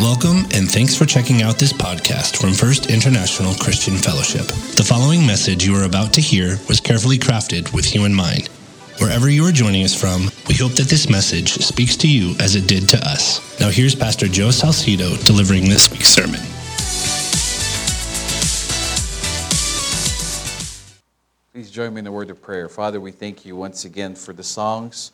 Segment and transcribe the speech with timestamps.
[0.00, 4.46] Welcome and thanks for checking out this podcast from First International Christian Fellowship.
[4.46, 8.48] The following message you are about to hear was carefully crafted with you in mind.
[8.98, 12.56] Wherever you are joining us from, we hope that this message speaks to you as
[12.56, 13.60] it did to us.
[13.60, 16.40] Now here's Pastor Joe Salcido delivering this week's sermon.
[21.52, 22.70] Please join me in the word of prayer.
[22.70, 25.12] Father, we thank you once again for the songs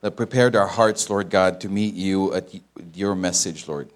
[0.00, 2.48] that prepared our hearts, Lord God, to meet you at
[2.94, 3.90] your message, Lord.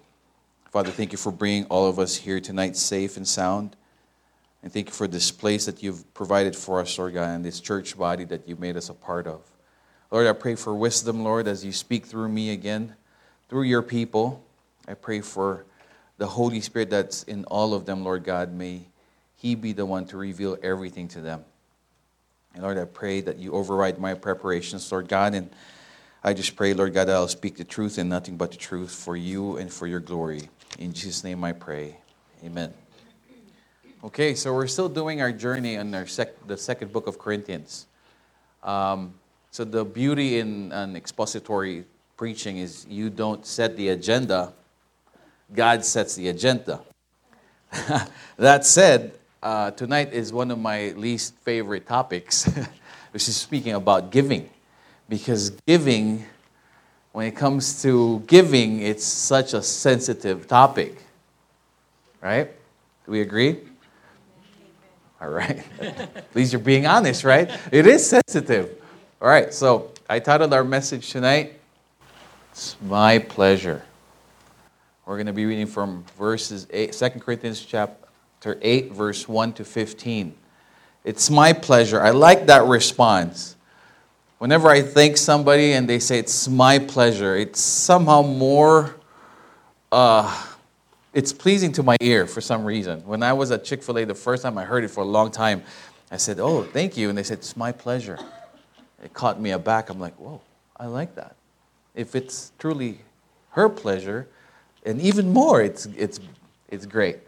[0.73, 3.75] Father, thank you for bringing all of us here tonight safe and sound.
[4.63, 7.59] And thank you for this place that you've provided for us, Lord God, and this
[7.59, 9.41] church body that you made us a part of.
[10.09, 12.95] Lord, I pray for wisdom, Lord, as you speak through me again,
[13.49, 14.43] through your people.
[14.87, 15.63] I pray for
[16.17, 18.51] the Holy Spirit that's in all of them, Lord God.
[18.51, 18.81] May
[19.35, 21.45] He be the one to reveal everything to them.
[22.55, 25.51] And Lord, I pray that you override my preparations, Lord God, and
[26.23, 28.91] I just pray, Lord God, that I'll speak the truth and nothing but the truth
[28.91, 30.49] for you and for your glory.
[30.79, 31.97] In Jesus' name I pray.
[32.43, 32.73] Amen.
[34.03, 37.85] Okay, so we're still doing our journey in our sec- the second book of Corinthians.
[38.63, 39.13] Um,
[39.51, 41.85] so the beauty in an expository
[42.17, 44.53] preaching is you don't set the agenda,
[45.53, 46.81] God sets the agenda.
[48.37, 52.45] that said, uh, tonight is one of my least favorite topics,
[53.11, 54.49] which is speaking about giving.
[55.07, 56.25] Because giving
[57.13, 60.97] when it comes to giving, it's such a sensitive topic.
[62.21, 62.51] Right?
[63.05, 63.59] Do we agree?
[65.21, 65.63] All right.
[65.79, 67.49] At least you're being honest, right?
[67.71, 68.81] It is sensitive.
[69.21, 71.59] All right, so I titled our message tonight,
[72.51, 73.83] It's My Pleasure.
[75.05, 79.65] We're going to be reading from verses 8, 2 Corinthians chapter 8, verse 1 to
[79.65, 80.33] 15.
[81.03, 82.01] It's my pleasure.
[82.01, 83.55] I like that response.
[84.39, 88.95] Whenever I thank somebody and they say it's my pleasure, it's somehow more,
[89.91, 90.47] uh,
[91.13, 93.05] it's pleasing to my ear for some reason.
[93.05, 95.07] When I was at Chick fil A the first time I heard it for a
[95.07, 95.63] long time,
[96.11, 97.09] I said, Oh, thank you.
[97.09, 98.19] And they said, It's my pleasure.
[99.03, 99.89] It caught me aback.
[99.89, 100.41] I'm like, Whoa,
[100.77, 101.35] I like that.
[101.95, 102.99] If it's truly
[103.51, 104.27] her pleasure,
[104.85, 106.19] and even more, it's, it's,
[106.67, 107.19] it's great.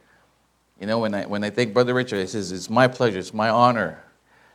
[0.82, 3.34] You know, when I, when I thank Brother Richard, he says, It's my pleasure, it's
[3.34, 4.04] my honor.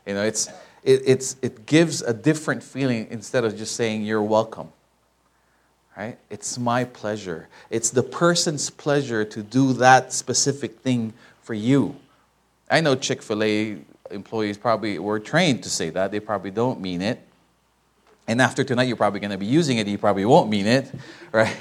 [0.05, 0.49] You know, it's,
[0.83, 4.69] it, it gives a different feeling instead of just saying you're welcome.
[5.95, 6.17] Right?
[6.29, 7.49] It's my pleasure.
[7.69, 11.95] It's the person's pleasure to do that specific thing for you.
[12.69, 13.77] I know Chick fil A
[14.09, 16.11] employees probably were trained to say that.
[16.11, 17.21] They probably don't mean it.
[18.27, 19.87] And after tonight, you're probably going to be using it.
[19.87, 20.91] You probably won't mean it,
[21.31, 21.55] right?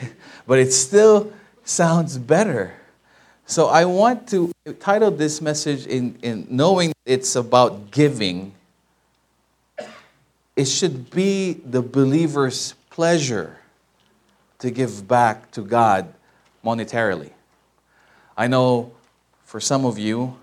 [0.46, 1.32] But it still
[1.64, 2.74] sounds better.
[3.46, 8.52] So I want to title this message in, in knowing it's about giving
[10.60, 13.56] it should be the believer's pleasure
[14.58, 16.12] to give back to God
[16.62, 17.30] monetarily.
[18.36, 18.92] I know
[19.46, 20.36] for some of you,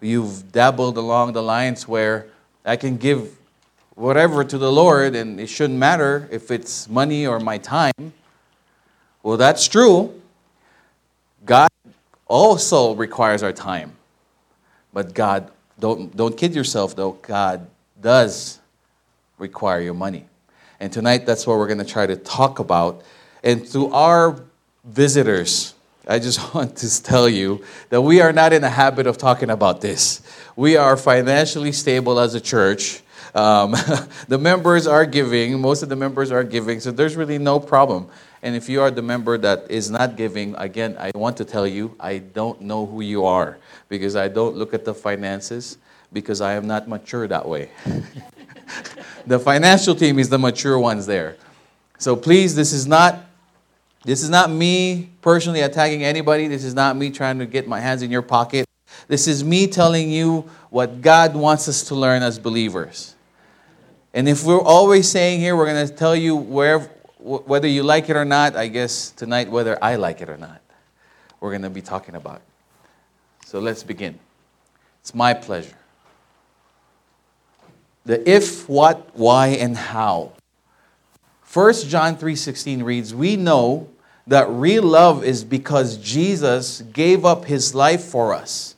[0.00, 2.26] you've dabbled along the lines where
[2.64, 3.38] I can give
[3.94, 8.12] whatever to the Lord and it shouldn't matter if it's money or my time.
[9.22, 10.20] Well, that's true.
[11.46, 11.70] God
[12.26, 13.92] also requires our time.
[14.92, 15.48] But God,
[15.78, 17.68] don't, don't kid yourself though, God
[18.00, 18.58] does
[19.44, 20.24] require your money.
[20.80, 23.02] And tonight, that's what we're going to try to talk about.
[23.42, 24.42] And to our
[24.84, 25.74] visitors,
[26.08, 29.50] I just want to tell you that we are not in the habit of talking
[29.50, 30.22] about this.
[30.56, 33.02] We are financially stable as a church.
[33.34, 33.72] Um,
[34.28, 38.08] the members are giving, most of the members are giving, so there's really no problem.
[38.42, 41.66] And if you are the member that is not giving, again, I want to tell
[41.66, 45.78] you, I don't know who you are because I don't look at the finances
[46.12, 47.70] because I am not mature that way.
[49.26, 51.36] the financial team is the mature ones there.
[51.98, 53.24] So please, this is not
[54.04, 56.46] this is not me personally attacking anybody.
[56.46, 58.66] This is not me trying to get my hands in your pocket.
[59.08, 63.14] This is me telling you what God wants us to learn as believers.
[64.12, 68.16] And if we're always saying here, we're going to tell you whether you like it
[68.16, 70.60] or not, I guess tonight, whether I like it or not,
[71.40, 72.42] we're going to be talking about.
[73.46, 74.18] So let's begin.
[75.00, 75.76] It's my pleasure
[78.04, 80.32] the if, what, why, and how.
[81.52, 83.88] 1 John 3:16 reads, "We know
[84.26, 88.74] that real love is because Jesus gave up his life for us.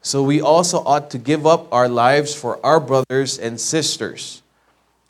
[0.00, 4.42] So we also ought to give up our lives for our brothers and sisters.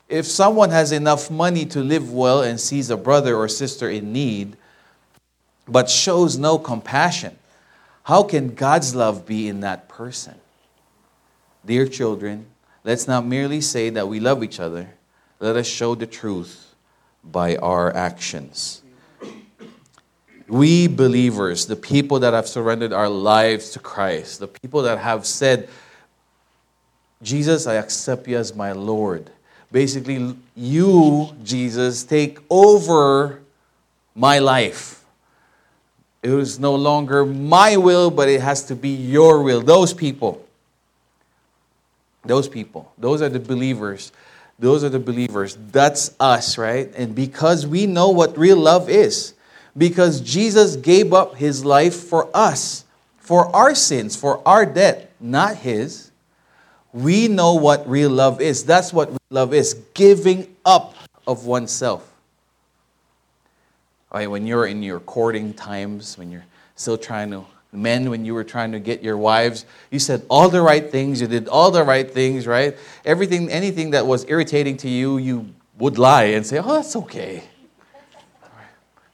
[0.09, 4.11] If someone has enough money to live well and sees a brother or sister in
[4.13, 4.57] need,
[5.67, 7.37] but shows no compassion,
[8.03, 10.35] how can God's love be in that person?
[11.65, 12.45] Dear children,
[12.83, 14.89] Let's not merely say that we love each other.
[15.39, 16.75] Let us show the truth
[17.23, 18.81] by our actions.
[20.47, 25.25] We believers, the people that have surrendered our lives to Christ, the people that have
[25.25, 25.69] said,
[27.21, 29.29] Jesus, I accept you as my Lord.
[29.71, 33.41] Basically, you, Jesus, take over
[34.13, 35.03] my life.
[36.21, 39.61] It is no longer my will, but it has to be your will.
[39.61, 40.45] Those people.
[42.25, 42.91] Those people.
[42.97, 44.11] Those are the believers.
[44.59, 45.57] Those are the believers.
[45.71, 46.91] That's us, right?
[46.95, 49.33] And because we know what real love is,
[49.77, 52.85] because Jesus gave up his life for us,
[53.17, 56.11] for our sins, for our debt, not his
[56.93, 58.63] we know what real love is.
[58.63, 62.09] That's what real love is giving up of oneself.
[64.13, 68.33] Right, when you're in your courting times, when you're still trying to, men, when you
[68.33, 71.71] were trying to get your wives, you said all the right things, you did all
[71.71, 72.77] the right things, right?
[73.05, 77.43] Everything, anything that was irritating to you, you would lie and say, oh, that's okay.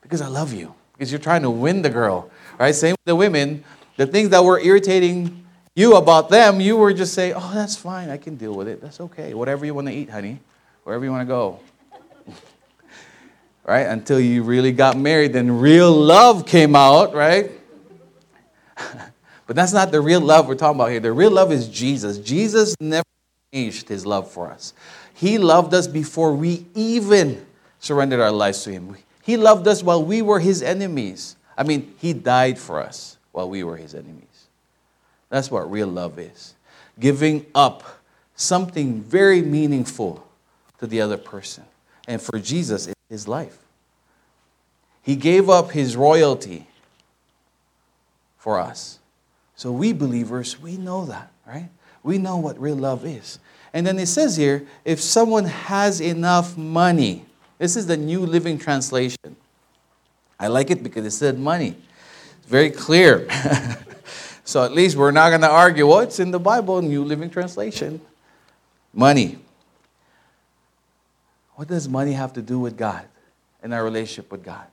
[0.01, 0.73] Because I love you.
[0.94, 2.73] Because you're trying to win the girl, right?
[2.73, 3.63] Same with the women.
[3.97, 5.45] The things that were irritating
[5.75, 8.09] you about them, you were just say, oh, that's fine.
[8.09, 8.81] I can deal with it.
[8.81, 9.33] That's okay.
[9.33, 10.39] Whatever you want to eat, honey.
[10.83, 11.59] Wherever you want to go.
[13.65, 13.88] right?
[13.88, 17.51] Until you really got married, then real love came out, right?
[19.47, 20.99] but that's not the real love we're talking about here.
[20.99, 22.17] The real love is Jesus.
[22.17, 23.03] Jesus never
[23.53, 24.73] changed his love for us.
[25.13, 27.45] He loved us before we even
[27.79, 28.95] surrendered our lives to him.
[29.21, 31.35] He loved us while we were his enemies.
[31.57, 34.23] I mean, he died for us while we were his enemies.
[35.29, 36.55] That's what real love is
[36.99, 37.83] giving up
[38.35, 40.25] something very meaningful
[40.79, 41.63] to the other person.
[42.07, 43.57] And for Jesus, it's his life.
[45.01, 46.67] He gave up his royalty
[48.39, 48.97] for us.
[49.56, 51.69] So we believers, we know that, right?
[52.01, 53.38] We know what real love is.
[53.71, 57.25] And then it says here if someone has enough money,
[57.59, 59.36] this is the New Living Translation.
[60.39, 61.75] I like it because it said money.
[62.39, 63.27] It's very clear.
[64.50, 68.01] So at least we're not going to argue what's in the Bible, New Living Translation.
[68.92, 69.38] Money.
[71.53, 73.06] What does money have to do with God
[73.62, 74.65] and our relationship with God?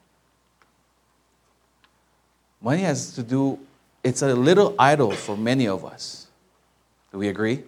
[2.67, 3.61] Money has to do,
[4.03, 6.27] it's a little idol for many of us.
[7.13, 7.63] Do we agree?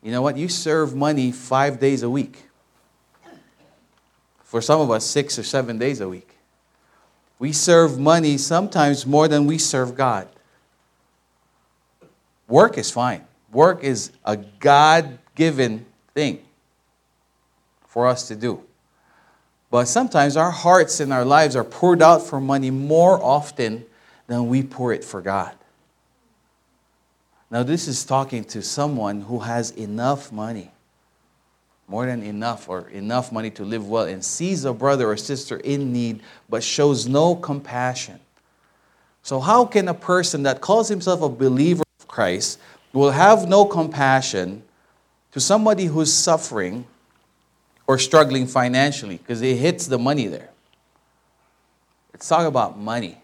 [0.00, 0.36] You know what?
[0.36, 2.44] You serve money five days a week.
[4.44, 6.36] For some of us, six or seven days a week.
[7.40, 10.28] We serve money sometimes more than we serve God.
[12.46, 13.26] Work is fine.
[13.50, 15.84] Work is a God given
[16.14, 16.44] thing
[17.88, 18.62] for us to do.
[19.70, 23.84] But sometimes our hearts and our lives are poured out for money more often
[24.26, 25.54] than we pour it for God.
[27.50, 30.70] Now, this is talking to someone who has enough money,
[31.86, 35.56] more than enough, or enough money to live well, and sees a brother or sister
[35.58, 38.20] in need but shows no compassion.
[39.22, 42.58] So, how can a person that calls himself a believer of Christ
[42.92, 44.62] will have no compassion
[45.32, 46.86] to somebody who's suffering
[47.88, 50.50] or struggling financially because it hits the money there.
[52.12, 53.16] Let's talk about money.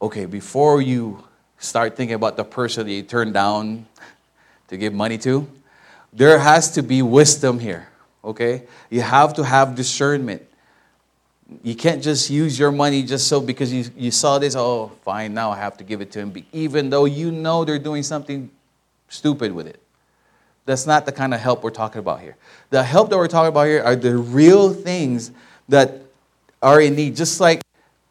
[0.00, 1.24] Okay, before you
[1.58, 3.86] start thinking about the person that you turned down
[4.68, 5.48] to give money to,
[6.12, 7.88] there has to be wisdom here.
[8.22, 8.64] Okay?
[8.90, 10.42] You have to have discernment.
[11.62, 15.32] You can't just use your money just so because you, you saw this, oh, fine,
[15.32, 18.50] now I have to give it to him, even though you know they're doing something
[19.08, 19.80] stupid with it.
[20.66, 22.36] That's not the kind of help we're talking about here.
[22.70, 25.30] The help that we're talking about here are the real things
[25.68, 26.02] that
[26.60, 27.16] are in need.
[27.16, 27.62] Just like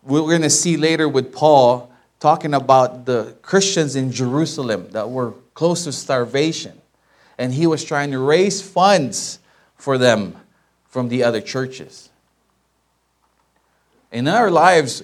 [0.03, 5.33] we're going to see later with Paul talking about the Christians in Jerusalem that were
[5.53, 6.81] close to starvation.
[7.38, 9.39] And he was trying to raise funds
[9.75, 10.38] for them
[10.88, 12.09] from the other churches.
[14.13, 15.03] In our lives,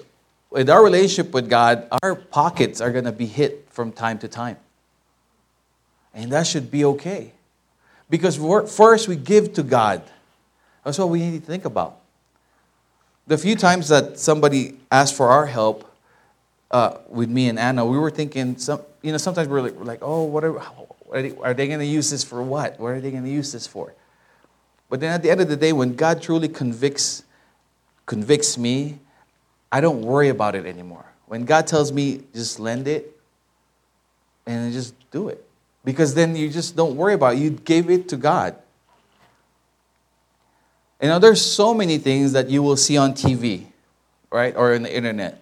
[0.50, 4.30] with our relationship with God, our pockets are going to be hit from time to
[4.30, 4.56] time.
[6.14, 7.34] And that should be okay.
[8.12, 8.36] Because
[8.70, 10.04] first we give to God.
[10.84, 11.98] That's what we need to think about.
[13.26, 15.90] The few times that somebody asked for our help
[16.70, 19.86] uh, with me and Anna, we were thinking, some, you know, sometimes we're like, we're
[19.86, 22.78] like oh, what are, are they, are they going to use this for what?
[22.80, 23.94] What are they going to use this for?
[24.90, 27.24] But then at the end of the day, when God truly convicts
[28.06, 29.00] convicts me,
[29.72, 31.06] I don't worry about it anymore.
[31.28, 33.18] When God tells me just lend it
[34.46, 35.48] and just do it.
[35.84, 37.40] Because then you just don't worry about it.
[37.40, 38.56] You gave it to God.
[41.02, 43.66] You know, there's so many things that you will see on TV,
[44.30, 44.56] right?
[44.56, 45.42] Or in the internet.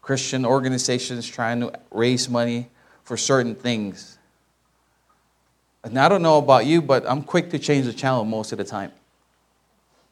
[0.00, 2.68] Christian organizations trying to raise money
[3.02, 4.18] for certain things.
[5.82, 8.58] And I don't know about you, but I'm quick to change the channel most of
[8.58, 8.92] the time.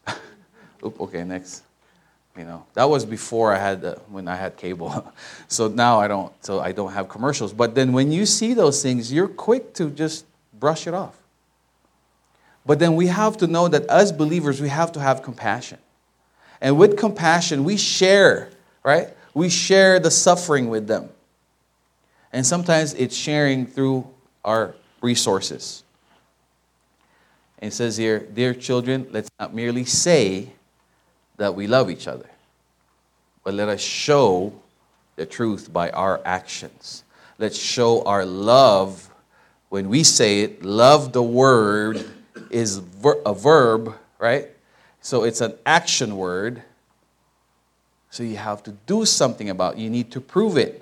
[0.85, 1.63] Oop, okay, next.
[2.37, 5.13] You know, that was before I had when I had cable.
[5.49, 6.33] so now I don't.
[6.45, 7.53] So I don't have commercials.
[7.53, 10.25] But then when you see those things, you're quick to just
[10.59, 11.17] brush it off.
[12.65, 15.79] But then we have to know that as believers, we have to have compassion.
[16.61, 18.51] And with compassion, we share,
[18.85, 19.09] right?
[19.35, 21.11] We share the suffering with them.
[22.33, 24.09] And sometimes it's sharing through
[24.45, 25.83] our resources.
[27.59, 30.53] And it says here, Dear children, let's not merely say
[31.43, 32.31] that we love each other,
[33.43, 34.53] but let us show
[35.17, 37.03] the truth by our actions.
[37.37, 39.11] Let's show our love
[39.69, 40.65] when we say it.
[40.65, 42.09] Love the word
[42.51, 42.81] is
[43.27, 44.51] a verb, right?
[45.01, 46.63] So it's an action word.
[48.11, 49.81] So you have to do something about it.
[49.81, 50.81] You need to prove it.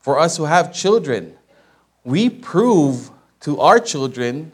[0.00, 1.36] For us who have children,
[2.02, 3.10] we prove
[3.42, 4.50] to our children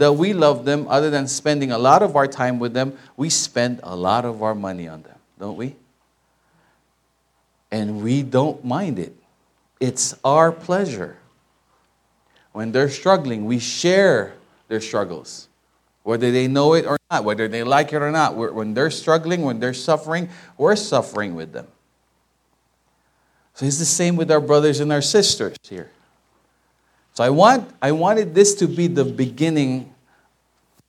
[0.00, 2.96] that we love them other than spending a lot of our time with them.
[3.18, 5.76] We spend a lot of our money on them, don't we?
[7.70, 9.14] And we don't mind it.
[9.78, 11.18] It's our pleasure.
[12.52, 14.32] When they're struggling, we share
[14.68, 15.48] their struggles,
[16.02, 18.36] whether they know it or not, whether they like it or not.
[18.36, 21.66] When they're struggling, when they're suffering, we're suffering with them.
[23.52, 25.90] So it's the same with our brothers and our sisters here.
[27.14, 29.92] So I, want, I wanted this to be the beginning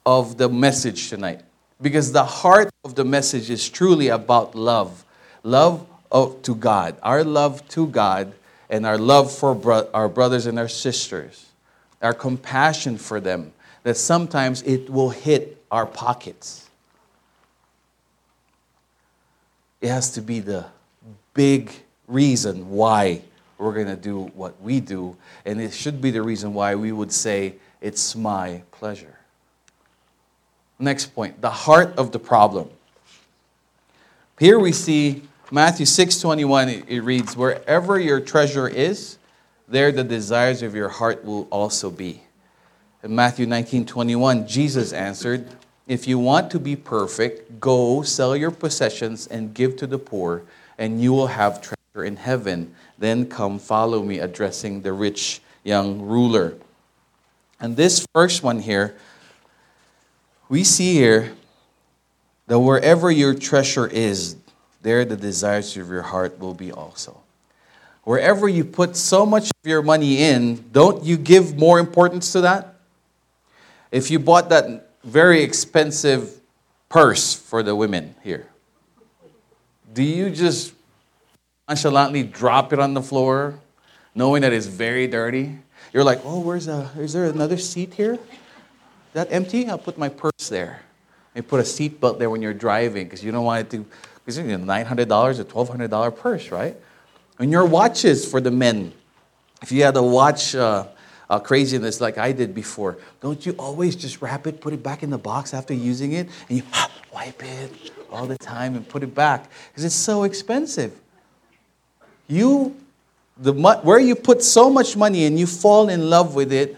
[0.05, 1.41] of the message tonight.
[1.81, 5.03] Because the heart of the message is truly about love.
[5.43, 8.33] Love of, to God, our love to God,
[8.69, 11.47] and our love for bro- our brothers and our sisters,
[12.01, 16.69] our compassion for them, that sometimes it will hit our pockets.
[19.81, 20.65] It has to be the
[21.33, 21.71] big
[22.07, 23.23] reason why
[23.62, 25.15] we're going to do what we do,
[25.46, 29.18] and it should be the reason why we would say, It's my pleasure.
[30.80, 32.70] Next point the heart of the problem.
[34.39, 39.18] Here we see Matthew 6 21, it reads, Wherever your treasure is,
[39.68, 42.22] there the desires of your heart will also be.
[43.03, 45.48] In Matthew 19 21, Jesus answered,
[45.88, 50.44] If you want to be perfect, go sell your possessions and give to the poor,
[50.77, 52.74] and you will have treasure in heaven.
[53.01, 56.53] Then come follow me, addressing the rich young ruler.
[57.60, 58.96] And this first one here,
[60.50, 61.31] we see here
[62.46, 64.36] that wherever your treasure is,
[64.84, 67.20] there the desires of your heart will be also.
[68.03, 72.41] Wherever you put so much of your money in, don't you give more importance to
[72.41, 72.75] that?
[73.91, 76.39] If you bought that very expensive
[76.88, 78.46] purse for the women here,
[79.91, 80.74] do you just
[81.71, 83.57] nonchalantly drop it on the floor,
[84.13, 85.57] knowing that it's very dirty?
[85.93, 88.19] You're like, oh, where's a, is there another seat here?
[89.13, 89.69] That empty?
[89.69, 90.81] I'll put my purse there.
[91.33, 93.85] And put a seat belt there when you're driving because you don't want it to,
[94.25, 96.75] because it's $900 or $1,200 purse, right?
[97.39, 98.91] And your watches for the men.
[99.61, 100.87] If you had a watch, uh,
[101.29, 102.97] uh, craziness like I did before.
[103.21, 106.27] Don't you always just wrap it, put it back in the box after using it,
[106.49, 106.63] and you
[107.13, 110.99] wipe it all the time and put it back because it's so expensive.
[112.31, 112.77] You,
[113.38, 116.77] the where you put so much money and you fall in love with it,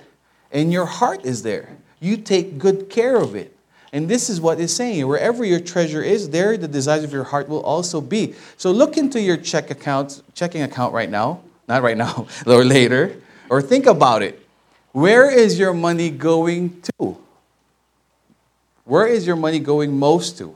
[0.52, 1.78] and your heart is there.
[2.00, 3.56] You take good care of it.
[3.92, 5.08] And this is what it's saying.
[5.08, 8.34] Wherever your treasure is, there the desires of your heart will also be.
[8.58, 11.42] So look into your check account, checking account right now.
[11.68, 13.22] Not right now, or later.
[13.48, 14.44] Or think about it.
[14.92, 17.16] Where is your money going to?
[18.86, 20.56] Where is your money going most to?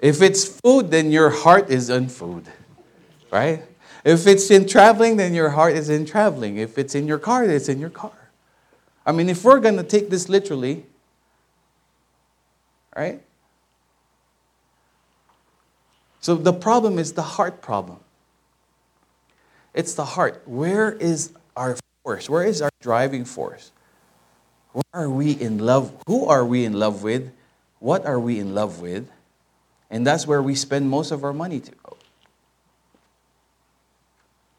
[0.00, 2.46] If it's food, then your heart is in food,
[3.30, 3.64] right?
[4.04, 6.56] If it's in traveling, then your heart is in traveling.
[6.56, 8.12] If it's in your car, it's in your car.
[9.04, 10.84] I mean, if we're going to take this literally,
[12.96, 13.20] right?
[16.20, 17.98] So the problem is the heart problem.
[19.74, 20.42] It's the heart.
[20.46, 22.28] Where is our force?
[22.28, 23.72] Where is our driving force?
[24.72, 25.92] Where are we in love?
[26.06, 27.30] Who are we in love with?
[27.78, 29.10] What are we in love with?
[29.90, 31.72] And that's where we spend most of our money to.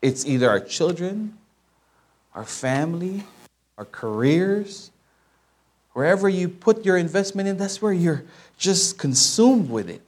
[0.01, 1.38] It's either our children,
[2.34, 3.24] our family,
[3.77, 4.91] our careers.
[5.93, 8.24] Wherever you put your investment in, that's where you're
[8.58, 10.01] just consumed with it.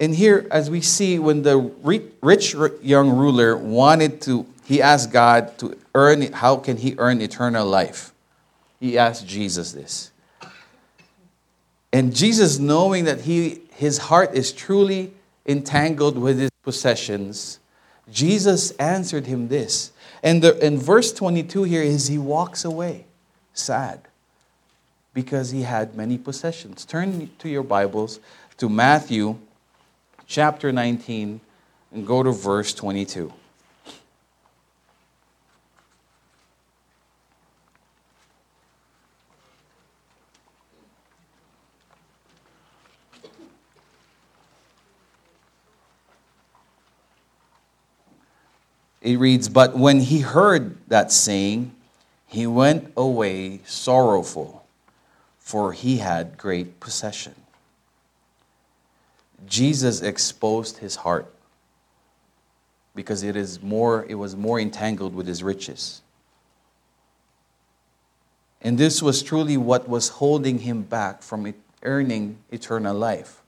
[0.00, 1.58] And here, as we see, when the
[2.22, 7.66] rich young ruler wanted to, he asked God to earn how can he earn eternal
[7.66, 8.12] life?
[8.78, 10.12] He asked Jesus this.
[11.92, 15.14] And Jesus, knowing that he, his heart is truly
[15.46, 17.60] entangled with his possessions,
[18.12, 19.90] Jesus answered him this.
[20.22, 23.06] And the, in verse 22 here is he walks away
[23.54, 24.02] sad
[25.14, 26.84] because he had many possessions.
[26.84, 28.20] Turn to your Bibles
[28.58, 29.38] to Matthew
[30.26, 31.40] chapter 19
[31.90, 33.32] and go to verse 22.
[49.00, 51.74] It reads, But when he heard that saying,
[52.26, 54.66] he went away sorrowful,
[55.38, 57.34] for he had great possession.
[59.46, 61.32] Jesus exposed his heart
[62.94, 66.02] because it is more it was more entangled with his riches.
[68.60, 73.40] And this was truly what was holding him back from earning eternal life.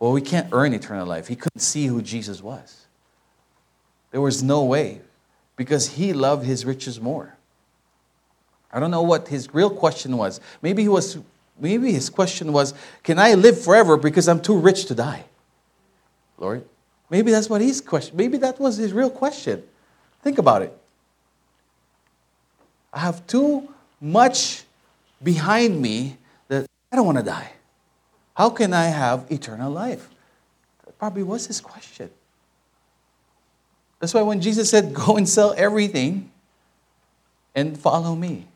[0.00, 1.28] Well, we can't earn eternal life.
[1.28, 2.81] He couldn't see who Jesus was.
[4.12, 5.00] There was no way
[5.56, 7.34] because he loved his riches more.
[8.70, 10.40] I don't know what his real question was.
[10.62, 11.18] Maybe he was
[11.58, 15.24] maybe his question was, "Can I live forever because I'm too rich to die?"
[16.38, 16.64] Lord,
[17.10, 18.16] maybe that's what his question.
[18.16, 19.62] Maybe that was his real question.
[20.22, 20.78] Think about it.
[22.92, 23.68] I have too
[24.00, 24.64] much
[25.22, 27.52] behind me that I don't want to die.
[28.34, 30.10] How can I have eternal life?
[30.84, 32.10] That probably was his question.
[34.02, 36.32] That's why when Jesus said, Go and sell everything
[37.54, 38.48] and follow me.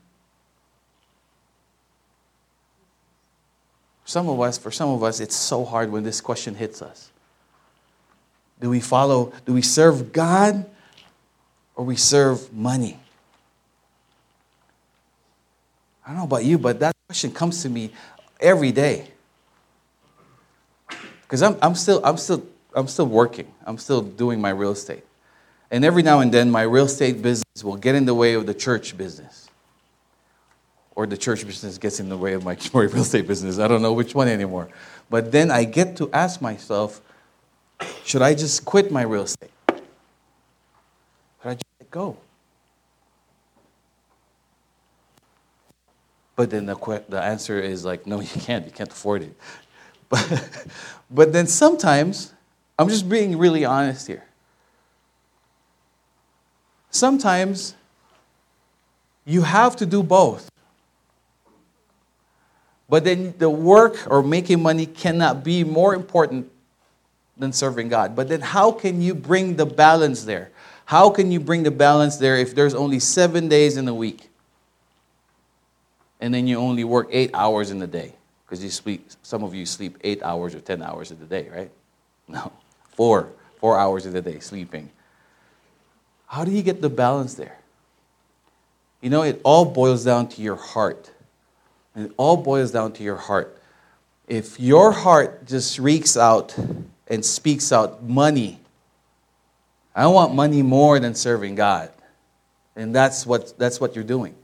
[4.05, 7.13] Some of us, for some of us, it's so hard when this question hits us.
[8.61, 10.69] Do we follow, do we serve God
[11.77, 12.99] or we serve money?
[16.05, 17.93] I don't know about you, but that question comes to me
[18.41, 19.07] every day.
[21.23, 25.06] Because I'm, I'm, still, I'm, still, I'm still working, I'm still doing my real estate.
[25.71, 28.47] And every now and then, my real estate business will get in the way of
[28.47, 29.49] the church business.
[30.95, 33.59] Or the church business gets in the way of my real estate business.
[33.59, 34.69] I don't know which one anymore.
[35.11, 37.01] But then I get to ask myself
[38.05, 39.51] should I just quit my real estate?
[39.69, 39.81] Should
[41.45, 42.17] I just let go?
[46.37, 48.65] But then the, the answer is like, no, you can't.
[48.65, 49.35] You can't afford it.
[50.09, 50.49] But,
[51.11, 52.33] but then sometimes,
[52.79, 54.23] I'm just being really honest here.
[56.97, 57.75] Sometimes
[59.25, 60.49] you have to do both.
[62.89, 66.51] But then the work or making money cannot be more important
[67.37, 68.15] than serving God.
[68.15, 70.51] But then how can you bring the balance there?
[70.87, 74.31] How can you bring the balance there if there's only seven days in a week?
[76.21, 78.15] And then you only work eight hours in the day.
[78.47, 81.49] Because you sleep, some of you sleep eight hours or 10 hours in the day,
[81.55, 81.71] right?
[82.29, 82.51] No,
[82.91, 83.29] four,
[83.61, 84.91] four hours in the day sleeping.
[86.27, 87.59] How do you get the balance there?
[89.01, 91.11] You know, it all boils down to your heart.
[91.95, 93.57] And It all boils down to your heart.
[94.27, 96.57] If your heart just reeks out
[97.07, 98.59] and speaks out money,
[99.95, 101.91] I want money more than serving God.
[102.75, 104.35] And that's what, that's what you're doing.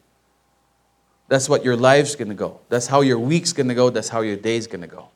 [1.28, 2.60] That's what your life's gonna go.
[2.68, 3.90] That's how your week's gonna go.
[3.90, 5.08] That's how your day's gonna go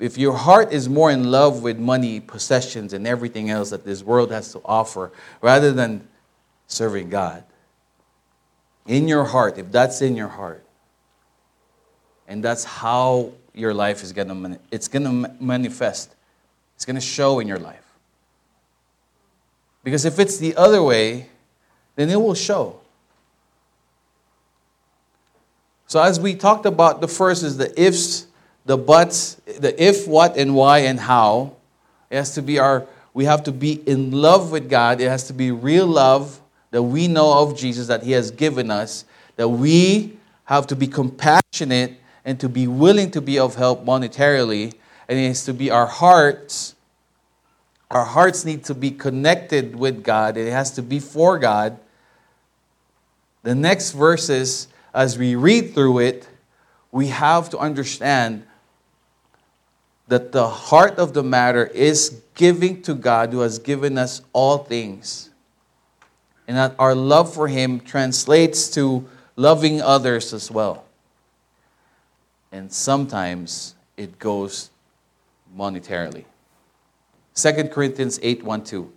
[0.00, 4.02] if your heart is more in love with money, possessions, and everything else that this
[4.02, 6.08] world has to offer, rather than
[6.66, 7.44] serving God,
[8.86, 10.64] in your heart, if that's in your heart,
[12.26, 16.14] and that's how your life is gonna it's gonna manifest,
[16.76, 17.84] it's gonna show in your life.
[19.84, 21.28] Because if it's the other way,
[21.96, 22.80] then it will show.
[25.86, 28.26] So as we talked about, the first is the ifs
[28.70, 31.56] the buts, the if, what, and why, and how.
[32.08, 35.00] It has to be our, we have to be in love with God.
[35.00, 38.70] It has to be real love that we know of Jesus that He has given
[38.70, 43.84] us, that we have to be compassionate and to be willing to be of help
[43.84, 44.72] monetarily.
[45.08, 46.76] And it has to be our hearts.
[47.90, 50.36] Our hearts need to be connected with God.
[50.36, 51.76] It has to be for God.
[53.42, 56.28] The next verses, as we read through it,
[56.92, 58.44] we have to understand
[60.10, 64.58] that the heart of the matter is giving to God who has given us all
[64.58, 65.30] things.
[66.48, 70.84] And that our love for Him translates to loving others as well.
[72.50, 74.70] And sometimes it goes
[75.56, 76.24] monetarily.
[77.36, 78.92] 2 Corinthians 8 1 2.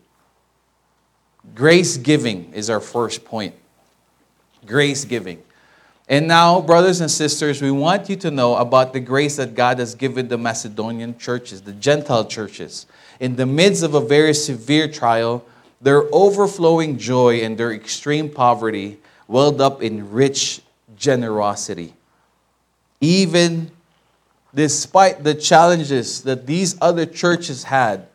[1.53, 3.53] Grace giving is our first point.
[4.65, 5.43] Grace giving.
[6.09, 9.79] And now, brothers and sisters, we want you to know about the grace that God
[9.79, 12.85] has given the Macedonian churches, the Gentile churches.
[13.19, 15.45] In the midst of a very severe trial,
[15.81, 20.61] their overflowing joy and their extreme poverty welled up in rich
[20.97, 21.93] generosity
[23.03, 23.69] even
[24.55, 28.07] despite the challenges that these other churches had,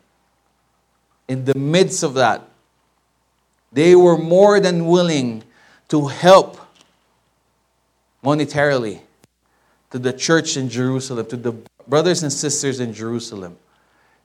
[1.27, 2.41] in the midst of that,
[3.71, 5.43] they were more than willing
[5.89, 6.59] to help
[8.23, 9.01] monetarily
[9.91, 11.53] to the church in Jerusalem, to the
[11.87, 13.57] brothers and sisters in Jerusalem.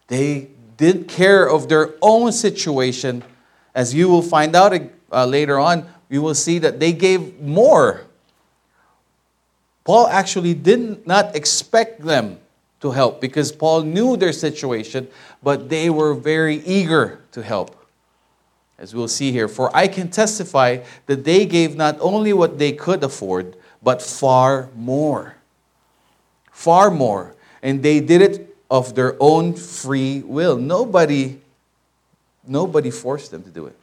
[0.09, 3.25] They did care of their own situation.
[3.75, 4.75] As you will find out
[5.11, 8.03] uh, later on, you will see that they gave more.
[9.85, 12.39] Paul actually did not expect them
[12.81, 15.09] to help because Paul knew their situation,
[15.43, 17.77] but they were very eager to help.
[18.79, 22.73] As we'll see here, for I can testify that they gave not only what they
[22.73, 25.37] could afford, but far more.
[26.51, 27.35] Far more.
[27.63, 30.57] And they did it of their own free will.
[30.57, 31.41] Nobody,
[32.47, 33.77] nobody forced them to do it.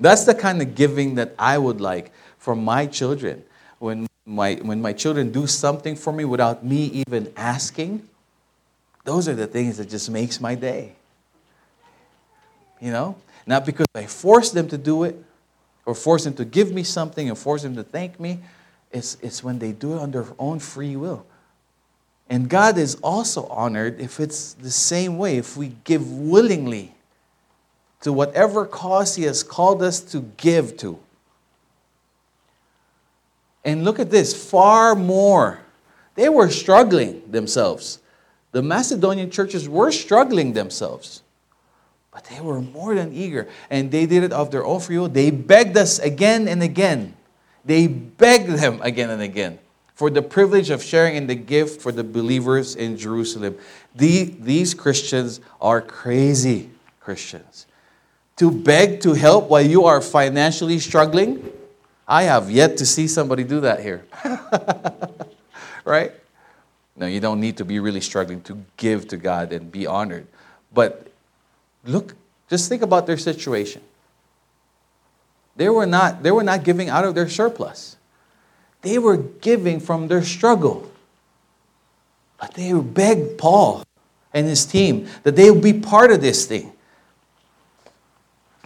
[0.00, 3.44] That's the kind of giving that I would like for my children.
[3.78, 8.08] When my, when my children do something for me without me even asking,
[9.04, 10.92] those are the things that just makes my day.
[12.80, 13.16] You know?
[13.46, 15.22] Not because I force them to do it
[15.84, 18.38] or force them to give me something or force them to thank me.
[18.92, 21.26] It's, it's when they do it on their own free will.
[22.28, 26.94] And God is also honored if it's the same way, if we give willingly
[28.02, 30.98] to whatever cause He has called us to give to.
[33.64, 35.60] And look at this far more.
[36.14, 38.00] They were struggling themselves.
[38.50, 41.22] The Macedonian churches were struggling themselves.
[42.12, 43.48] But they were more than eager.
[43.70, 45.08] And they did it of their own free will.
[45.08, 47.14] They begged us again and again.
[47.64, 49.58] They begged them again and again
[49.94, 53.56] for the privilege of sharing in the gift for the believers in Jerusalem.
[53.94, 56.70] The, these Christians are crazy
[57.00, 57.66] Christians.
[58.36, 61.52] To beg to help while you are financially struggling,
[62.08, 64.04] I have yet to see somebody do that here.
[65.84, 66.12] right?
[66.96, 70.26] No, you don't need to be really struggling to give to God and be honored.
[70.74, 71.12] But
[71.84, 72.14] look,
[72.48, 73.82] just think about their situation.
[75.56, 77.96] They were not, they were not giving out of their surplus.
[78.82, 80.90] They were giving from their struggle.
[82.40, 83.84] But they begged Paul
[84.32, 86.72] and his team that they would be part of this thing.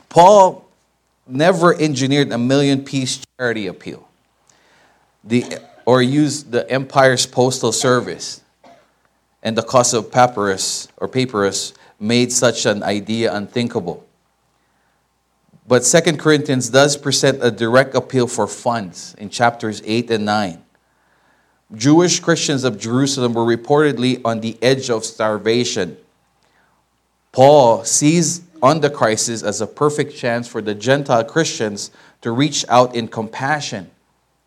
[0.09, 0.67] Paul
[1.27, 4.07] never engineered a million piece charity appeal
[5.27, 8.41] the, or used the empire's postal service
[9.43, 14.06] and the cost of papyrus or papyrus made such an idea unthinkable.
[15.69, 20.63] But Second Corinthians does present a direct appeal for funds in chapters 8 and 9.
[21.75, 25.97] Jewish Christians of Jerusalem were reportedly on the edge of starvation.
[27.33, 31.91] Paul sees on the crisis as a perfect chance for the Gentile Christians
[32.23, 33.91] to reach out in compassion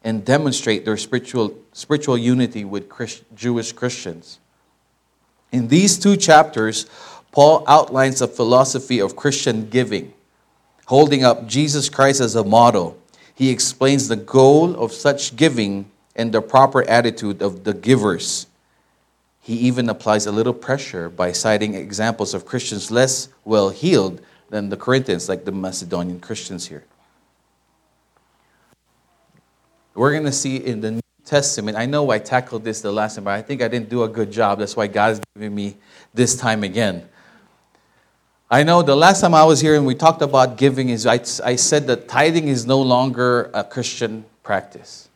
[0.01, 4.39] and demonstrate their spiritual, spiritual unity with Christ, Jewish Christians.
[5.51, 6.85] In these two chapters,
[7.33, 10.13] Paul outlines a philosophy of Christian giving
[10.89, 12.97] holding up Jesus Christ as a model,
[13.35, 18.47] he explains the goal of such giving and the proper attitude of the givers.
[19.39, 24.69] He even applies a little pressure by citing examples of Christians less well heeled than
[24.69, 26.83] the Corinthians, like the Macedonian Christians here.
[29.93, 33.13] We're going to see in the New Testament, I know I tackled this the last
[33.13, 34.57] time, but I think I didn't do a good job.
[34.57, 35.77] That's why God is giving me
[36.15, 37.07] this time again.
[38.51, 41.19] I know the last time I was here and we talked about giving is I,
[41.43, 45.07] I said that tithing is no longer a Christian practice.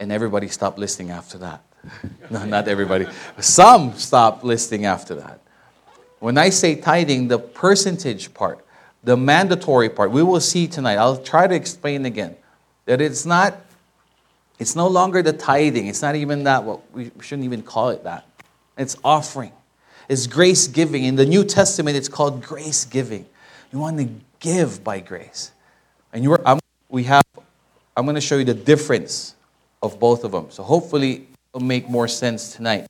[0.00, 1.62] And everybody stopped listening after that.
[2.30, 3.06] no, not everybody.
[3.38, 5.40] Some stopped listening after that.
[6.18, 8.66] When I say tithing, the percentage part,
[9.04, 10.96] the mandatory part, we will see tonight.
[10.96, 12.34] I'll try to explain again
[12.86, 13.56] that it's not,
[14.58, 15.86] it's no longer the tithing.
[15.86, 16.64] It's not even that.
[16.64, 18.26] Well, we shouldn't even call it that.
[18.76, 19.52] It's offering
[20.08, 21.04] is grace giving.
[21.04, 23.26] In the New Testament, it's called grace giving.
[23.72, 24.08] You want to
[24.40, 25.50] give by grace.
[26.12, 27.24] And you I'm, we have,
[27.96, 29.34] I'm going to show you the difference
[29.82, 30.46] of both of them.
[30.50, 32.86] So hopefully it'll make more sense tonight.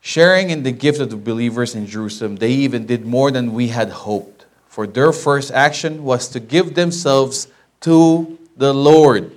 [0.00, 3.68] Sharing in the gift of the believers in Jerusalem, they even did more than we
[3.68, 4.46] had hoped.
[4.68, 7.48] For their first action was to give themselves
[7.80, 9.36] to the Lord.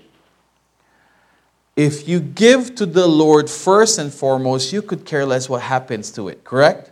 [1.80, 6.12] If you give to the Lord first and foremost, you could care less what happens
[6.12, 6.92] to it, correct?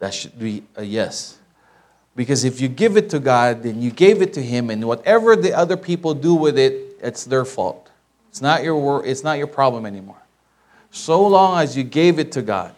[0.00, 1.38] That should be a yes.
[2.14, 5.34] Because if you give it to God, then you gave it to Him, and whatever
[5.34, 7.88] the other people do with it, it's their fault.
[8.28, 10.20] It's not your wor- it's not your problem anymore.
[10.90, 12.74] So long as you gave it to God.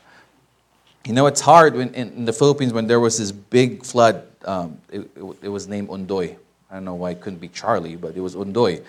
[1.05, 4.23] You know, it's hard when, in, the Philippines when there was this big flood.
[4.45, 6.37] Um, it, it, it was named Ondoy.
[6.71, 8.85] I don't know why it couldn't be Charlie, but it was Ondoy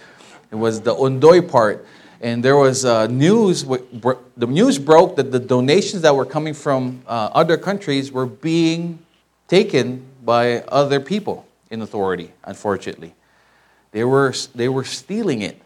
[0.54, 1.84] It was the Ondoy part.
[2.22, 7.02] And there was uh, news, the news broke that the donations that were coming from
[7.08, 9.00] uh, other countries were being
[9.48, 13.16] taken by other people in authority, unfortunately.
[13.94, 15.60] They were, they were stealing it.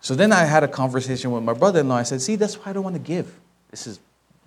[0.00, 1.96] So then I had a conversation with my brother in law.
[1.96, 3.34] I said, See, that's why I don't want to give.
[3.72, 3.98] This is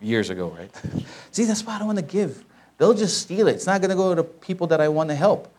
[0.02, 0.72] years ago, right?
[1.32, 2.46] See, that's why I don't want to give.
[2.78, 3.56] They'll just steal it.
[3.56, 5.54] It's not going to go to people that I want to help.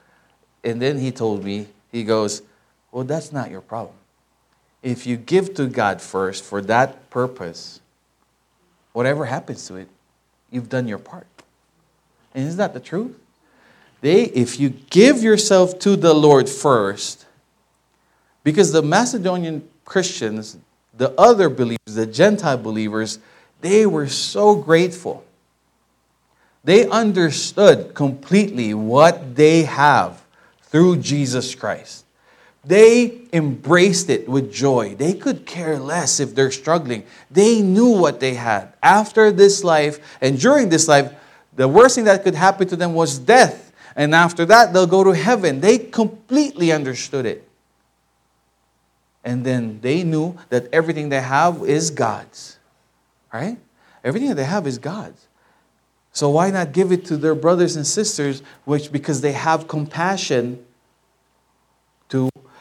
[0.64, 2.42] And then he told me, he goes,
[2.96, 3.94] Well, that's not your problem.
[4.82, 7.82] If you give to God first for that purpose,
[8.94, 9.88] whatever happens to it,
[10.50, 11.26] you've done your part.
[12.34, 13.14] And is that the truth?
[14.00, 17.26] They, if you give yourself to the Lord first,
[18.42, 20.56] because the Macedonian Christians,
[20.96, 23.18] the other believers, the Gentile believers,
[23.60, 25.22] they were so grateful.
[26.64, 30.24] They understood completely what they have
[30.62, 32.05] through Jesus Christ.
[32.66, 34.96] They embraced it with joy.
[34.96, 37.04] They could care less if they're struggling.
[37.30, 38.72] They knew what they had.
[38.82, 41.14] After this life and during this life,
[41.54, 43.72] the worst thing that could happen to them was death.
[43.94, 45.60] And after that, they'll go to heaven.
[45.60, 47.48] They completely understood it.
[49.24, 52.58] And then they knew that everything they have is God's.
[53.32, 53.58] Right?
[54.02, 55.28] Everything that they have is God's.
[56.12, 60.65] So why not give it to their brothers and sisters, which because they have compassion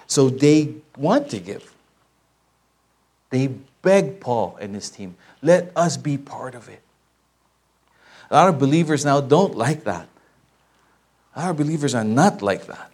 [0.07, 1.73] so they want to give.
[3.29, 3.47] They
[3.81, 6.81] beg Paul and his team, let us be part of it.
[8.29, 10.07] A lot of believers now don't like that.
[11.35, 12.91] A lot of believers are not like that.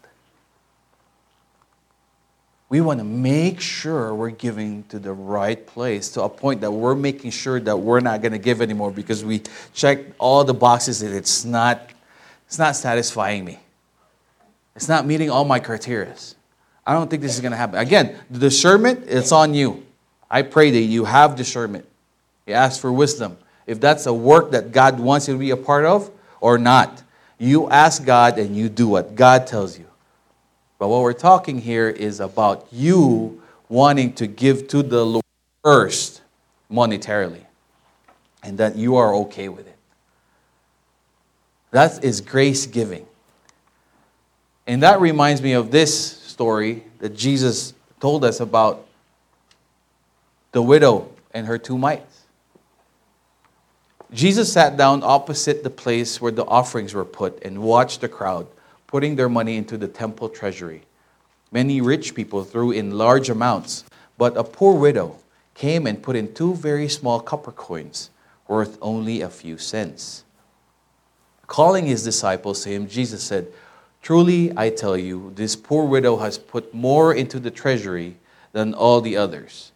[2.69, 6.71] We want to make sure we're giving to the right place to a point that
[6.71, 9.43] we're making sure that we're not going to give anymore because we
[9.73, 11.89] checked all the boxes and it's not,
[12.47, 13.59] it's not satisfying me.
[14.75, 16.15] It's not meeting all my criteria.
[16.85, 17.79] I don't think this is going to happen.
[17.79, 19.85] Again, the discernment, it's on you.
[20.29, 21.87] I pray that you have discernment.
[22.47, 23.37] You ask for wisdom.
[23.67, 27.03] If that's a work that God wants you to be a part of or not,
[27.37, 29.85] you ask God and you do what God tells you.
[30.79, 35.25] But what we're talking here is about you wanting to give to the Lord
[35.63, 36.21] first
[36.71, 37.45] monetarily
[38.43, 39.77] and that you are okay with it.
[41.71, 43.05] That is grace giving.
[44.67, 48.87] And that reminds me of this story that Jesus told us about
[50.51, 52.23] the widow and her two mites.
[54.13, 58.47] Jesus sat down opposite the place where the offerings were put and watched the crowd
[58.87, 60.81] putting their money into the temple treasury.
[61.51, 63.85] Many rich people threw in large amounts,
[64.17, 65.15] but a poor widow
[65.55, 68.09] came and put in two very small copper coins
[68.49, 70.25] worth only a few cents.
[71.47, 73.47] Calling his disciples to him, Jesus said,
[74.01, 78.17] Truly, I tell you, this poor widow has put more into the treasury
[78.51, 79.71] than all the others.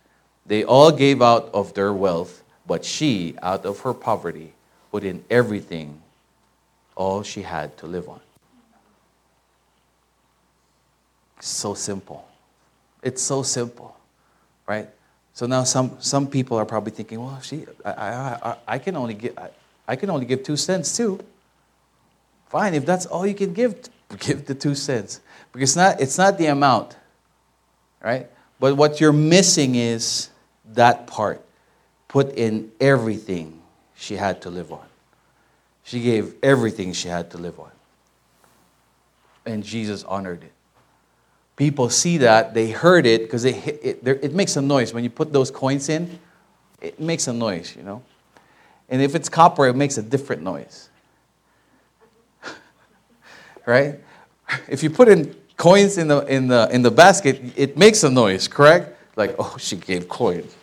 [0.45, 4.53] They all gave out of their wealth, but she, out of her poverty,
[4.91, 6.01] put in everything,
[6.95, 8.21] all she had to live on.
[11.45, 12.27] so simple.
[13.03, 13.95] It's so simple,
[14.67, 14.89] right?
[15.33, 19.13] So now some, some people are probably thinking, well, she, I, I, I, can only
[19.13, 19.49] give, I,
[19.87, 21.19] I can only give two cents too.
[22.49, 25.21] Fine, if that's all you can give, give the two cents.
[25.51, 26.95] Because it's not, it's not the amount,
[28.03, 28.27] right?
[28.59, 30.29] But what you're missing is
[30.73, 31.41] that part.
[32.07, 33.61] Put in everything
[33.95, 34.85] she had to live on.
[35.83, 37.71] She gave everything she had to live on.
[39.45, 40.51] And Jesus honored it.
[41.55, 44.93] People see that, they heard it because it, it, it makes a noise.
[44.93, 46.19] When you put those coins in,
[46.81, 48.01] it makes a noise, you know?
[48.89, 50.89] And if it's copper, it makes a different noise
[53.65, 53.99] right?
[54.67, 58.09] If you put in coins in the, in the, in the basket, it makes a
[58.09, 58.97] noise, correct?
[59.15, 60.55] Like, oh, she gave coins.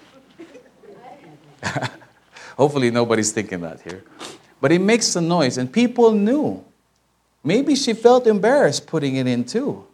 [2.56, 4.04] Hopefully, nobody's thinking that here.
[4.60, 6.64] But it makes a noise, and people knew.
[7.44, 9.84] Maybe she felt embarrassed putting it in too,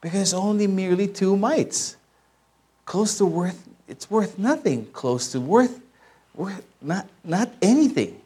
[0.00, 1.96] because only merely two mites.
[2.84, 4.86] Close to worth, it's worth nothing.
[4.92, 5.80] Close to worth,
[6.34, 8.20] worth not, not anything.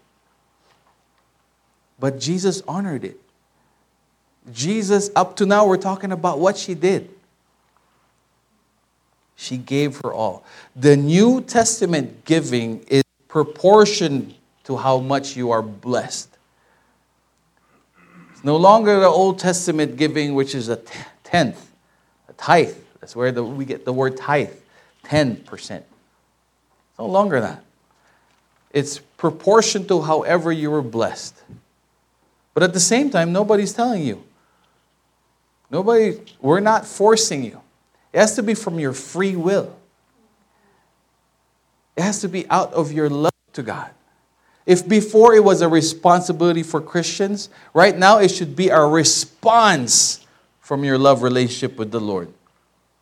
[1.98, 3.20] But Jesus honored it.
[4.52, 7.10] Jesus, up to now, we're talking about what she did.
[9.36, 10.44] She gave her all.
[10.76, 14.34] The New Testament giving is proportion
[14.64, 16.28] to how much you are blessed.
[18.32, 20.80] It's no longer the Old Testament giving, which is a
[21.24, 21.72] tenth,
[22.28, 22.74] a tithe.
[23.00, 24.50] That's where the, we get the word tithe,
[25.04, 25.48] 10%.
[25.52, 25.78] It's
[26.98, 27.64] no longer that.
[28.72, 31.34] It's proportion to however you were blessed.
[32.52, 34.22] But at the same time, nobody's telling you
[35.70, 37.60] Nobody, we're not forcing you.
[38.12, 39.76] It has to be from your free will.
[41.96, 43.90] It has to be out of your love to God.
[44.66, 50.26] If before it was a responsibility for Christians, right now it should be a response
[50.60, 52.32] from your love relationship with the Lord.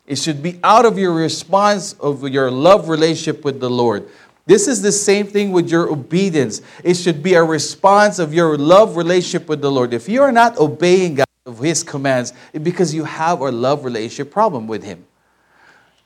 [0.05, 4.09] It should be out of your response of your love relationship with the Lord.
[4.47, 6.63] This is the same thing with your obedience.
[6.83, 9.93] It should be a response of your love relationship with the Lord.
[9.93, 14.31] If you are not obeying God of His commands, because you have a love relationship
[14.31, 15.05] problem with Him.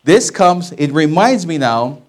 [0.04, 2.02] This comes, it reminds me now,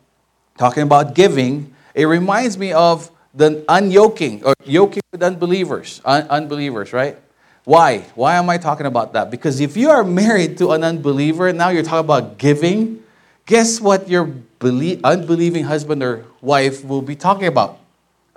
[0.56, 6.00] talking about giving, it reminds me of the unyoking or yoking with unbelievers.
[6.04, 7.18] Un- unbelievers, right?
[7.64, 8.00] Why?
[8.14, 9.30] Why am I talking about that?
[9.30, 13.02] Because if you are married to an unbeliever, and now you're talking about giving,
[13.46, 14.24] guess what your
[14.58, 17.78] belie- unbelieving husband or wife will be talking about?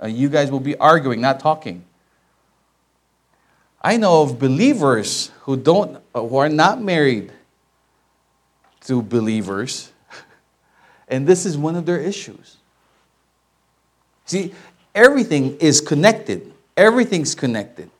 [0.02, 1.84] Uh, you guys will be arguing, not talking.
[3.80, 7.32] I know of believers who don't, uh, who are not married
[8.82, 9.92] to believers,
[11.08, 12.56] and this is one of their issues.
[14.24, 14.52] See,
[14.94, 16.52] everything is connected.
[16.76, 17.90] Everything's connected.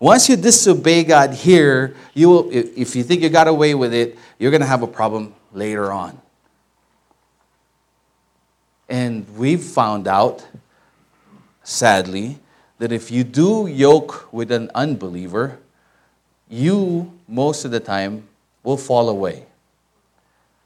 [0.00, 4.16] Once you disobey God here, you will, if you think you got away with it,
[4.38, 6.20] you're going to have a problem later on.
[8.88, 10.46] And we've found out,
[11.62, 12.38] sadly,
[12.78, 15.58] that if you do yoke with an unbeliever,
[16.48, 18.28] you, most of the time,
[18.62, 19.44] will fall away.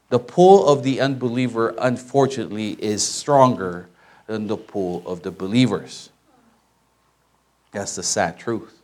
[0.09, 3.89] The pull of the unbeliever, unfortunately, is stronger
[4.27, 6.09] than the pull of the believers.
[7.71, 8.79] That's the sad truth.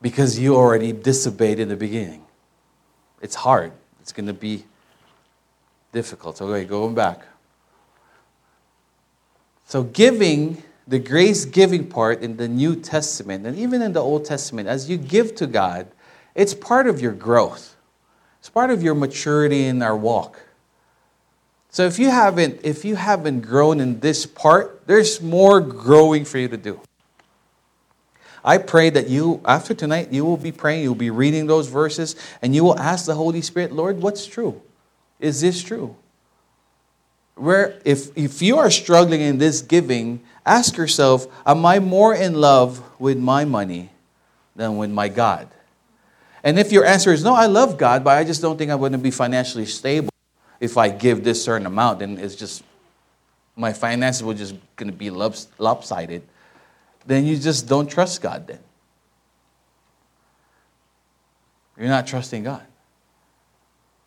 [0.00, 2.24] Because you already disobeyed in the beginning.
[3.20, 3.72] It's hard.
[4.00, 4.64] It's going to be
[5.92, 6.40] difficult.
[6.40, 7.22] Okay, going back.
[9.66, 14.24] So, giving, the grace giving part in the New Testament and even in the Old
[14.24, 15.86] Testament, as you give to God,
[16.34, 17.76] it's part of your growth.
[18.40, 20.40] It's part of your maturity in our walk.
[21.70, 26.38] So if you haven't if you haven't grown in this part, there's more growing for
[26.38, 26.80] you to do.
[28.44, 32.14] I pray that you after tonight you will be praying, you'll be reading those verses
[32.42, 34.60] and you will ask the Holy Spirit, "Lord, what's true?
[35.18, 35.96] Is this true?"
[37.34, 42.34] Where if, if you are struggling in this giving, ask yourself, am I more in
[42.34, 43.90] love with my money
[44.54, 45.48] than with my God?
[46.42, 48.78] And if your answer is no, I love God, but I just don't think I'm
[48.78, 50.10] going to be financially stable
[50.60, 52.62] if I give this certain amount, then it's just
[53.56, 56.22] my finances will just going to be lopsided.
[57.06, 58.58] Then you just don't trust God then.
[61.76, 62.64] You're not trusting God.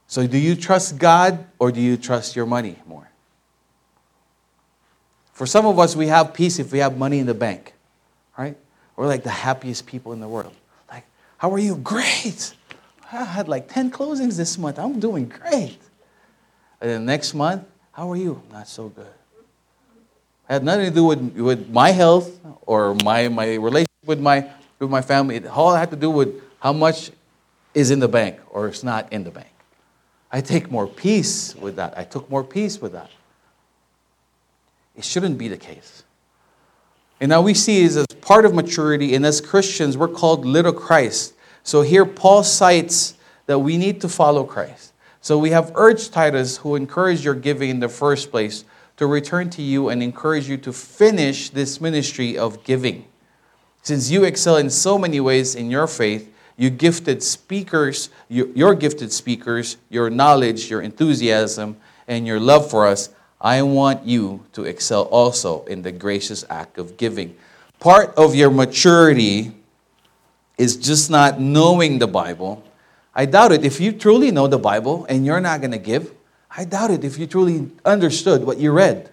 [0.08, 3.10] So do you trust God or do you trust your money more?
[5.38, 7.74] For some of us, we have peace if we have money in the bank,
[8.40, 8.58] right?
[8.96, 10.56] We're like the happiest people in the world.
[10.92, 11.06] Like,
[11.38, 11.76] how are you?
[11.76, 12.56] Great.
[13.12, 14.80] I had like 10 closings this month.
[14.80, 15.78] I'm doing great.
[16.82, 18.42] And then next month, how are you?
[18.52, 19.06] Not so good.
[20.50, 24.50] It had nothing to do with, with my health or my, my relationship with my,
[24.80, 25.36] with my family.
[25.36, 27.12] It all had to do with how much
[27.76, 29.54] is in the bank or it's not in the bank.
[30.32, 31.96] I take more peace with that.
[31.96, 33.12] I took more peace with that.
[34.98, 36.04] It shouldn't be the case.
[37.22, 40.74] And now we see is as part of maturity, and as Christians, we're called little
[40.74, 41.34] Christ.
[41.64, 44.94] So here Paul cites that we need to follow Christ.
[45.22, 48.66] So we have urged Titus, who encouraged your giving in the first place,
[48.98, 53.06] to return to you and encourage you to finish this ministry of giving.
[53.84, 59.12] Since you excel in so many ways in your faith, you gifted speakers, your gifted
[59.12, 65.04] speakers, your knowledge, your enthusiasm, and your love for us, I want you to excel
[65.04, 67.36] also in the gracious act of giving.
[67.80, 69.54] Part of your maturity
[70.58, 72.64] is just not knowing the Bible.
[73.14, 73.64] I doubt it.
[73.64, 76.14] If you truly know the Bible and you're not going to give,
[76.50, 79.12] I doubt it if you truly understood what you read.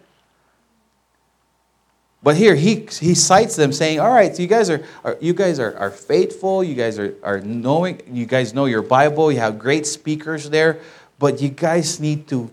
[2.23, 5.35] But here he, he cites them saying, all right, so you guys are, are you
[5.35, 9.41] guys are, are faithful, you guys are, are knowing, you guys know your Bible, you
[9.41, 10.81] have great speakers there,
[11.19, 12.51] but you guys need to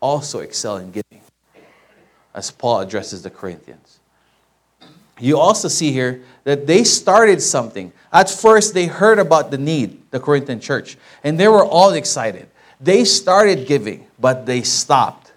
[0.00, 1.22] also excel in giving,
[2.34, 3.98] as Paul addresses the Corinthians.
[5.18, 7.92] You also see here that they started something.
[8.12, 12.48] At first, they heard about the need, the Corinthian church, and they were all excited.
[12.80, 15.32] They started giving, but they stopped.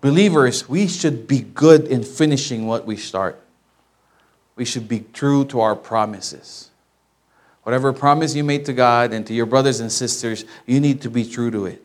[0.00, 3.40] Believers, we should be good in finishing what we start.
[4.56, 6.70] We should be true to our promises.
[7.62, 11.10] Whatever promise you made to God and to your brothers and sisters, you need to
[11.10, 11.83] be true to it.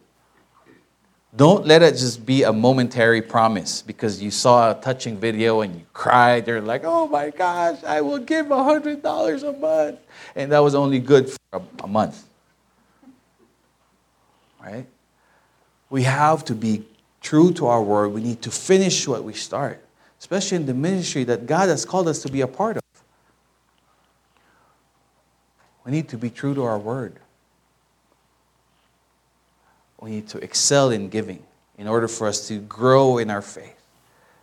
[1.35, 5.75] Don't let it just be a momentary promise because you saw a touching video and
[5.75, 6.47] you cried.
[6.47, 9.99] You're like, oh my gosh, I will give $100 a month.
[10.35, 12.25] And that was only good for a, a month.
[14.59, 14.87] right?
[15.89, 16.85] We have to be
[17.21, 18.09] true to our word.
[18.09, 19.83] We need to finish what we start,
[20.19, 22.83] especially in the ministry that God has called us to be a part of.
[25.85, 27.19] We need to be true to our word.
[29.99, 31.43] We need to excel in giving
[31.77, 33.75] in order for us to grow in our faith.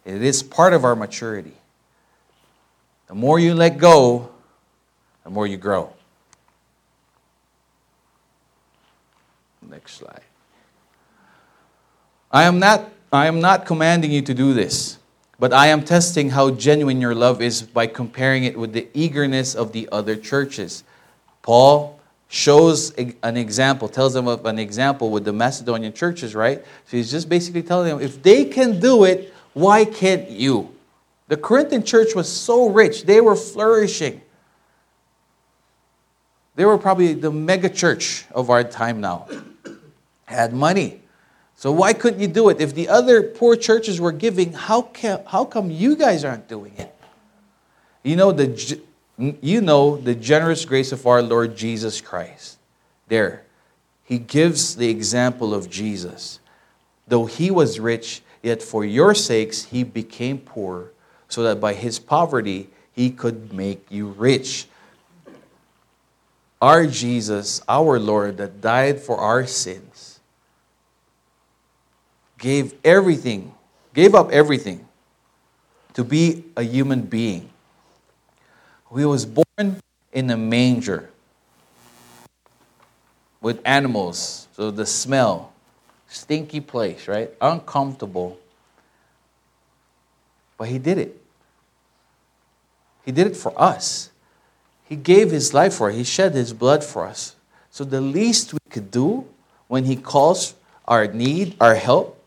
[0.04, 1.54] It is part of our maturity.
[3.09, 4.30] The more you let go,
[5.24, 5.92] the more you grow.
[9.68, 10.20] Next slide.
[12.30, 14.98] I am not I am not commanding you to do this,
[15.38, 19.54] but I am testing how genuine your love is by comparing it with the eagerness
[19.54, 20.84] of the other churches.
[21.42, 21.95] Paul
[22.29, 26.64] shows an example, tells them of an example with the Macedonian churches, right?
[26.87, 30.74] So he's just basically telling them if they can do it, why can't you?
[31.29, 34.20] The Corinthian church was so rich, they were flourishing.
[36.57, 39.29] They were probably the mega church of our time now.
[40.24, 41.03] Had money.
[41.55, 42.61] So why couldn't you do it?
[42.61, 46.74] If the other poor churches were giving, how, can, how come you guys aren't doing
[46.77, 46.95] it?
[48.03, 48.81] You know the
[49.19, 52.59] you know the generous grace of our Lord Jesus Christ.
[53.09, 53.43] There.
[54.05, 56.39] He gives the example of Jesus.
[57.09, 60.91] Though he was rich, yet for your sakes he became poor,
[61.29, 64.67] so that by his poverty he could make you rich.
[66.61, 70.21] Our Jesus, our Lord, that died for our sins,
[72.39, 73.55] gave everything,
[73.93, 74.87] gave up everything
[75.95, 77.51] to be a human being
[78.97, 79.80] he was born
[80.12, 81.11] in a manger
[83.40, 85.53] with animals, so the smell,
[86.09, 87.30] stinky place, right?
[87.40, 88.38] Uncomfortable.
[90.59, 91.20] But he did it.
[93.05, 94.11] He did it for us.
[94.88, 95.97] He gave his life for us.
[95.97, 97.36] He shed his blood for us.
[97.70, 99.26] So the least we could do
[99.68, 100.55] when he calls
[100.86, 102.20] our need, our help,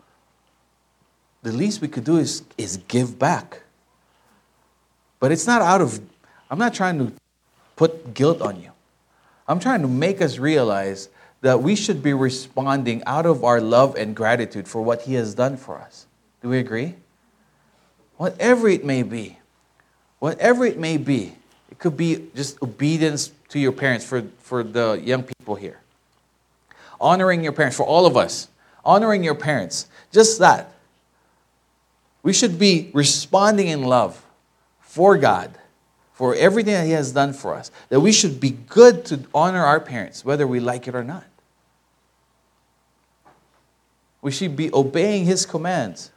[1.42, 3.64] the least we could do is, is give back.
[5.20, 6.02] But it's not out of
[6.50, 7.14] I'm not trying to
[7.76, 8.72] put guilt on you.
[9.48, 11.10] I'm trying to make us realize
[11.42, 15.34] that we should be responding out of our love and gratitude for what He has
[15.34, 16.06] done for us.
[16.42, 16.96] Do we agree?
[18.18, 19.40] Whatever it may be,
[20.20, 21.34] whatever it may be,
[21.72, 25.80] it could be just obedience to your parents for, for the young people here.
[27.00, 28.50] Honoring your parents, for all of us,
[28.84, 30.74] honoring your parents, just that.
[32.22, 34.26] We should be responding in love
[34.82, 35.58] for God
[36.20, 39.64] for everything that He has done for us, that we should be good to honor
[39.64, 41.24] our parents, whether we like it or not.
[44.22, 46.12] We should be obeying His commands.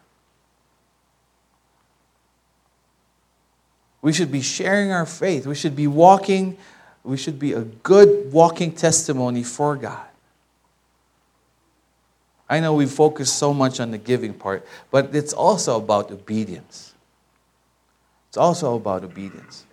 [4.00, 5.46] We should be sharing our faith.
[5.46, 6.58] We should be walking,
[7.04, 10.04] we should be a good walking testimony for God.
[12.50, 16.92] I know we focus so much on the giving part, but it's also about obedience.
[18.30, 19.64] It's also about obedience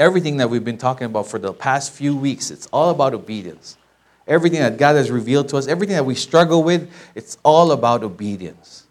[0.00, 3.76] everything that we've been talking about for the past few weeks, it's all about obedience.
[4.26, 8.02] Everything that God has revealed to us, everything that we struggle with, it's all about
[8.02, 8.86] obedience.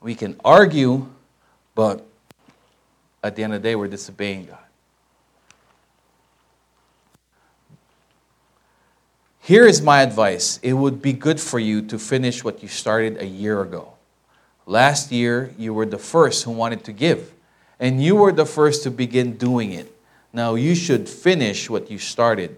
[0.00, 1.06] We can argue,
[1.74, 2.06] but
[3.22, 4.58] at the end of the day, we're disobeying God.
[9.40, 13.20] Here is my advice it would be good for you to finish what you started
[13.20, 13.94] a year ago.
[14.66, 17.32] Last year, you were the first who wanted to give
[17.80, 19.94] and you were the first to begin doing it.
[20.32, 22.56] Now you should finish what you started.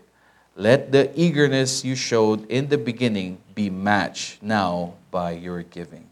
[0.57, 6.07] Let the eagerness you showed in the beginning be matched now by your giving.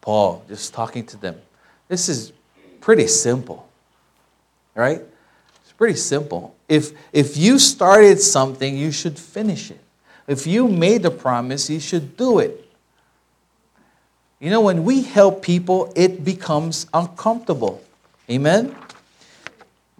[0.00, 1.36] Paul, just talking to them.
[1.88, 2.32] This is
[2.80, 3.68] pretty simple,
[4.74, 5.02] right?
[5.62, 6.54] It's pretty simple.
[6.68, 9.80] If, if you started something, you should finish it.
[10.26, 12.66] If you made a promise, you should do it.
[14.38, 17.82] You know, when we help people, it becomes uncomfortable.
[18.30, 18.76] Amen?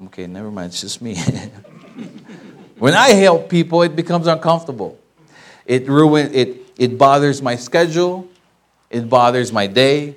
[0.04, 1.16] Okay, never mind, it's just me.
[2.78, 4.98] when I help people, it becomes uncomfortable.
[5.66, 8.28] It ruins, it it bothers my schedule,
[8.88, 10.14] it bothers my day.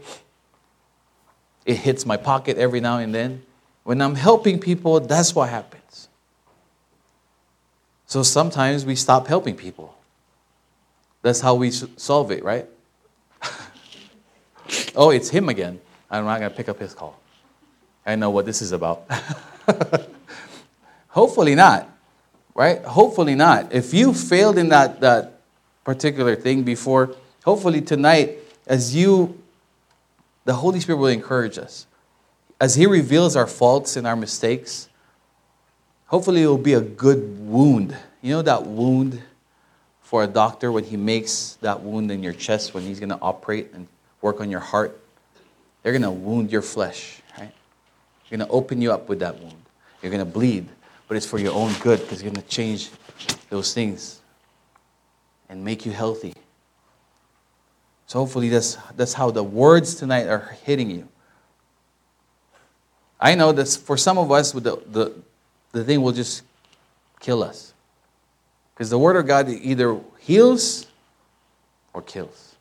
[1.65, 3.41] It hits my pocket every now and then.
[3.83, 6.07] When I'm helping people, that's what happens.
[8.05, 9.95] So sometimes we stop helping people.
[11.21, 12.67] That's how we solve it, right?
[14.95, 15.79] oh, it's him again.
[16.11, 17.19] I'm not going to pick up his call.
[18.05, 19.09] I know what this is about.
[21.09, 21.89] Hopefully not,
[22.55, 22.81] right?
[22.83, 23.73] Hopefully not.
[23.73, 25.41] If you failed in that, that
[25.83, 29.39] particular thing before, hopefully tonight, as you,
[30.45, 31.85] the Holy Spirit will encourage us.
[32.59, 34.89] As He reveals our faults and our mistakes,
[36.07, 37.95] hopefully it will be a good wound.
[38.21, 39.21] You know that wound
[40.01, 43.19] for a doctor when he makes that wound in your chest, when he's going to
[43.19, 43.87] operate and
[44.21, 44.99] work on your heart.
[45.81, 47.51] They're going to wound your flesh, right?
[48.33, 49.61] You're going to open you up with that wound.
[50.01, 50.67] You're going to bleed,
[51.07, 52.89] but it's for your own good because you're going to change
[53.51, 54.21] those things
[55.49, 56.33] and make you healthy.
[58.07, 61.07] So hopefully that's, that's how the words tonight are hitting you.
[63.19, 65.13] I know that for some of us, the, the,
[65.71, 66.41] the thing will just
[67.19, 67.71] kill us.
[68.73, 70.87] Because the Word of God either heals
[71.93, 72.55] or kills.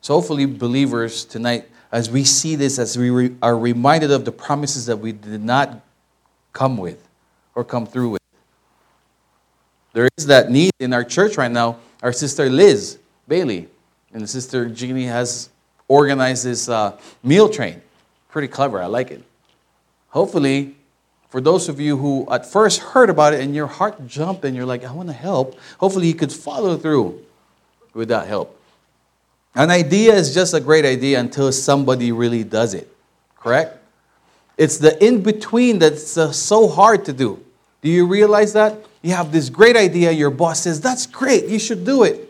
[0.00, 4.32] So hopefully, believers tonight, as we see this, as we re- are reminded of the
[4.32, 5.80] promises that we did not
[6.52, 7.06] come with
[7.54, 8.22] or come through with.
[9.92, 11.78] There is that need in our church right now.
[12.02, 13.68] Our sister Liz Bailey
[14.12, 15.48] and Sister Jeannie has
[15.88, 17.80] organized this uh, meal train.
[18.28, 18.82] Pretty clever.
[18.82, 19.22] I like it.
[20.10, 20.76] Hopefully,
[21.28, 24.56] for those of you who at first heard about it and your heart jumped and
[24.56, 27.22] you're like, I want to help, hopefully you could follow through
[27.92, 28.57] with that help.
[29.54, 32.94] An idea is just a great idea until somebody really does it,
[33.36, 33.78] correct?
[34.56, 37.42] It's the in between that's uh, so hard to do.
[37.80, 38.84] Do you realize that?
[39.02, 42.24] You have this great idea, your boss says, That's great, you should do it.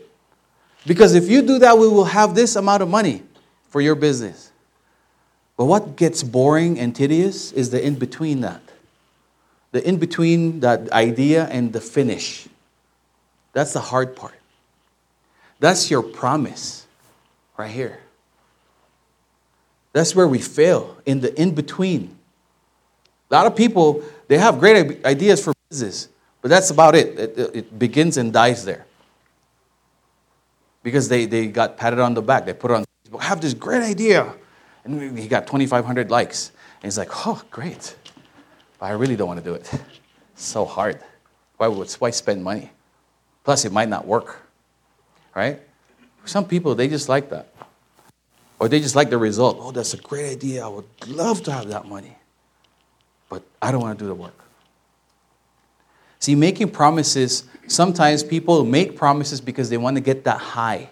[0.85, 3.23] Because if you do that, we will have this amount of money
[3.69, 4.51] for your business.
[5.57, 8.61] But what gets boring and tedious is the in between that.
[9.71, 12.47] The in between that idea and the finish.
[13.53, 14.39] That's the hard part.
[15.59, 16.78] That's your promise
[17.59, 17.99] right here.
[19.91, 22.17] That's where we fail in the in between.
[23.29, 26.07] A lot of people, they have great ideas for business,
[26.41, 27.19] but that's about it.
[27.19, 28.85] It, it begins and dies there
[30.83, 32.45] because they, they got patted on the back.
[32.45, 33.19] They put on Facebook.
[33.19, 34.33] I have this great idea.
[34.85, 36.51] And he got 2,500 likes.
[36.81, 37.95] And he's like, oh, great.
[38.79, 39.69] But I really don't want to do it.
[40.33, 40.97] It's so hard.
[41.57, 42.71] Why, would, why spend money?
[43.43, 44.39] Plus, it might not work.
[45.35, 45.59] Right?
[46.29, 47.47] Some people, they just like that.
[48.59, 49.57] Or they just like the result.
[49.59, 50.63] Oh, that's a great idea.
[50.63, 52.15] I would love to have that money.
[53.29, 54.37] But I don't want to do the work.
[56.19, 60.89] See, making promises, sometimes people make promises because they want to get that high.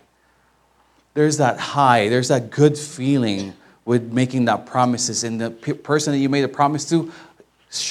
[1.13, 3.53] There's that high, there's that good feeling
[3.85, 5.23] with making that promises.
[5.23, 7.11] And the person that you made a promise to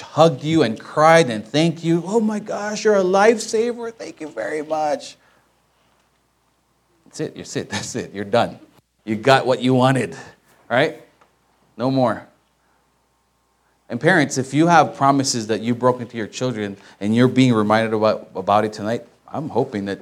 [0.02, 2.02] hugged you and cried and thanked you.
[2.06, 3.92] Oh my gosh, you're a lifesaver.
[3.92, 5.16] Thank you very much.
[7.16, 7.36] That's it.
[7.36, 7.70] You're it.
[7.70, 8.12] That's it.
[8.12, 8.58] You're done.
[9.04, 10.16] You got what you wanted,
[10.68, 11.00] right?
[11.76, 12.26] No more.
[13.88, 17.54] And parents, if you have promises that you've broken to your children and you're being
[17.54, 20.00] reminded about, about it tonight, I'm hoping that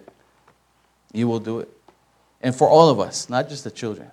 [1.12, 1.68] you will do it.
[2.40, 4.10] And for all of us, not just the children,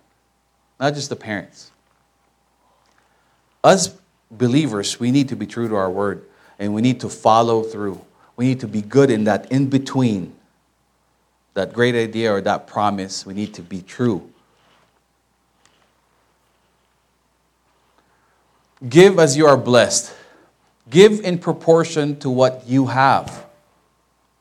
[0.80, 1.72] not just the parents.
[3.64, 3.96] Us
[4.30, 6.26] believers, we need to be true to our word
[6.60, 8.02] and we need to follow through.
[8.36, 10.36] We need to be good in that in between,
[11.54, 13.26] that great idea or that promise.
[13.26, 14.32] We need to be true
[18.88, 20.14] Give as you are blessed.
[20.90, 23.46] Give in proportion to what you have.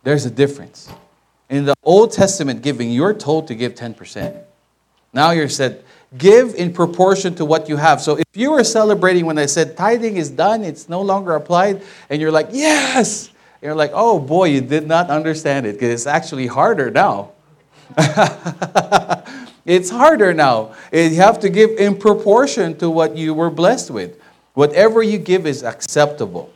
[0.02, 0.88] There's a difference.
[1.50, 4.42] In the Old Testament giving, you're told to give 10%.
[5.12, 5.84] Now you're said,
[6.16, 8.00] give in proportion to what you have.
[8.00, 11.82] So if you were celebrating when I said tithing is done, it's no longer applied,
[12.08, 13.30] and you're like, yes,
[13.62, 17.32] you're like, oh boy, you did not understand it because it's actually harder now.
[19.66, 20.74] it's harder now.
[20.92, 24.20] You have to give in proportion to what you were blessed with.
[24.54, 26.52] Whatever you give is acceptable.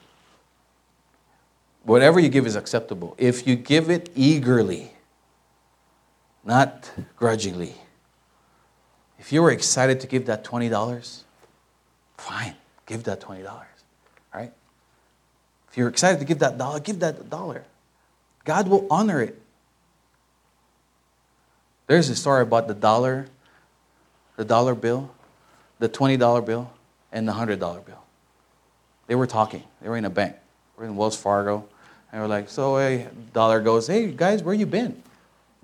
[1.82, 3.14] Whatever you give is acceptable.
[3.18, 4.90] If you give it eagerly,
[6.44, 7.74] not grudgingly.
[9.18, 11.22] If you were excited to give that $20,
[12.16, 12.55] fine,
[12.86, 13.46] give that $20.
[15.74, 17.64] If you're excited to give that dollar, give that dollar.
[18.44, 19.36] God will honor it.
[21.88, 23.26] There's a story about the dollar,
[24.36, 25.10] the dollar bill,
[25.80, 26.70] the $20 bill
[27.10, 28.04] and the $100 bill.
[29.08, 29.64] They were talking.
[29.82, 30.36] They were in a bank.
[30.76, 31.66] We're in Wells Fargo.
[32.12, 35.02] And we're like, so a dollar goes, hey, guys, where you been?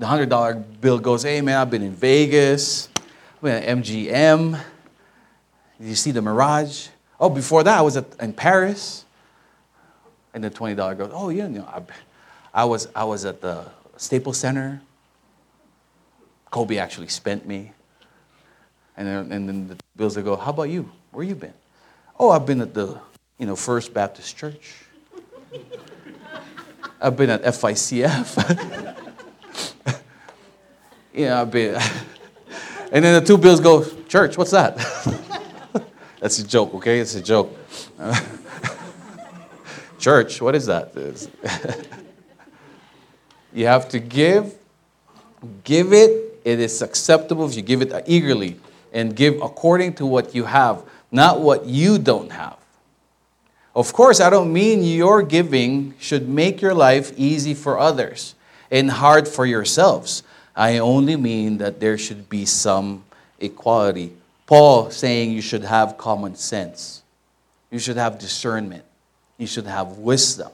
[0.00, 2.88] The $100 bill goes, hey, man, I've been in Vegas.
[2.96, 4.60] I've been at MGM.
[5.78, 6.88] Did you see the Mirage?
[7.20, 9.04] Oh, before that, I was at, in Paris.
[10.32, 11.82] And the $20 goes, oh, yeah, you know, I,
[12.62, 13.66] I, was, I was at the
[13.96, 14.80] Staples Center.
[16.50, 17.72] Kobe actually spent me.
[18.96, 20.90] And then, and then the bills will go, how about you?
[21.12, 21.54] Where you been?
[22.18, 22.98] Oh, I've been at the,
[23.38, 24.74] you know, First Baptist Church.
[27.00, 28.96] I've been at FICF.
[31.14, 31.74] yeah, I've been.
[32.92, 34.76] and then the two bills go, church, what's that?
[36.20, 37.00] That's a joke, okay?
[37.00, 37.56] It's a joke.
[40.00, 40.92] Church, what is that?
[43.52, 44.54] You have to give,
[45.64, 46.40] give it.
[46.44, 48.58] It is acceptable if you give it eagerly
[48.92, 52.56] and give according to what you have, not what you don't have.
[53.74, 58.34] Of course, I don't mean your giving should make your life easy for others
[58.70, 60.22] and hard for yourselves.
[60.56, 63.04] I only mean that there should be some
[63.38, 64.12] equality.
[64.46, 67.02] Paul saying you should have common sense.
[67.70, 68.84] You should have discernment.
[69.40, 70.52] You should have wisdom.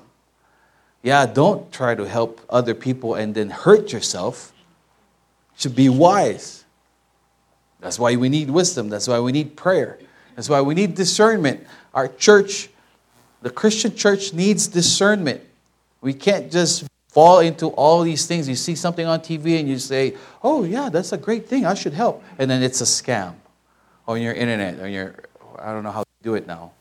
[1.03, 4.55] Yeah, don't try to help other people and then hurt yourself.
[5.57, 6.64] You should be wise.
[7.80, 8.89] That's why we need wisdom.
[8.89, 9.99] That's why we need prayer.
[10.34, 11.66] That's why we need discernment.
[11.93, 12.70] Our church
[13.47, 15.41] the Christian church needs discernment.
[16.01, 18.49] We can't just fall into all these things.
[18.49, 21.64] You see something on TV and you say, oh, yeah, that's a great thing.
[21.64, 22.24] I should help.
[22.39, 23.34] And then it's a scam
[24.09, 25.14] on your internet, on your,
[25.61, 26.72] I don't know how to do it now.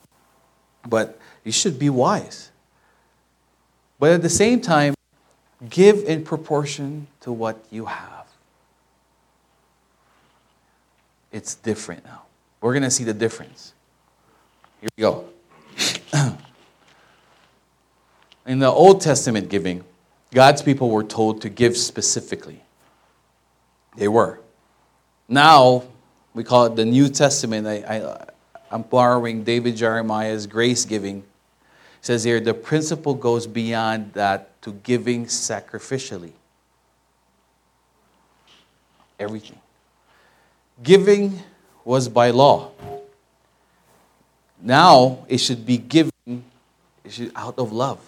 [0.88, 2.52] But you should be wise.
[4.00, 4.96] But at the same time,
[5.70, 8.26] give in proportion to what you have.
[11.32, 12.24] It's different now.
[12.60, 13.74] We're going to see the difference.
[14.82, 15.26] Here we go.
[18.46, 19.84] In the Old Testament giving,
[20.32, 22.62] God's people were told to give specifically.
[23.96, 24.40] They were.
[25.28, 25.84] Now,
[26.34, 27.66] we call it the New Testament.
[27.66, 28.26] I, I,
[28.72, 31.24] I'm borrowing David Jeremiah's grace giving.
[32.06, 36.34] It says here, the principle goes beyond that to giving sacrificially.
[39.20, 39.58] Everything.
[40.84, 41.40] Giving
[41.84, 42.70] was by law.
[44.62, 46.44] Now it should be given
[47.36, 48.00] out of love.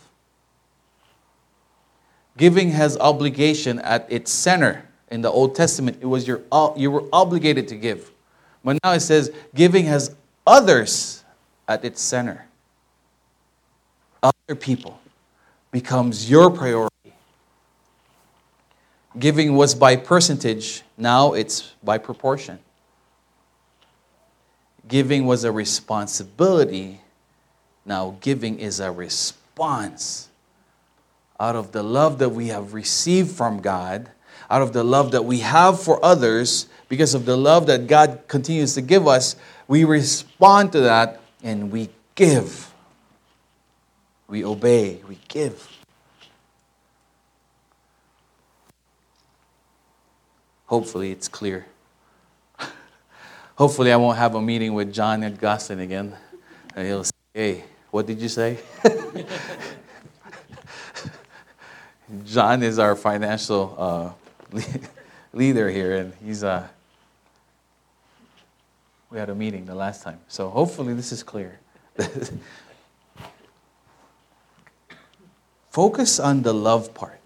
[2.37, 4.85] Giving has obligation at its center.
[5.09, 8.11] In the Old Testament, it was your uh, you were obligated to give.
[8.63, 11.23] But now it says giving has others
[11.67, 12.47] at its center.
[14.49, 14.99] Other people
[15.71, 17.13] becomes your priority.
[19.19, 22.59] Giving was by percentage, now it's by proportion.
[24.87, 27.01] Giving was a responsibility,
[27.85, 30.29] now giving is a response
[31.39, 34.09] out of the love that we have received from God,
[34.49, 38.21] out of the love that we have for others, because of the love that God
[38.29, 39.35] continues to give us,
[39.67, 42.71] we respond to that and we give.
[44.27, 45.67] We obey, we give.
[50.65, 51.65] Hopefully, it's clear.
[53.55, 56.13] Hopefully, I won't have a meeting with John and Goslin again.
[56.75, 58.59] And he'll say, Hey, what did you say?
[62.25, 64.11] John is our financial uh,
[65.33, 66.67] leader here, and he's uh,
[69.09, 70.19] we had a meeting the last time.
[70.27, 71.59] So hopefully this is clear.
[75.77, 77.19] Focus on the love part.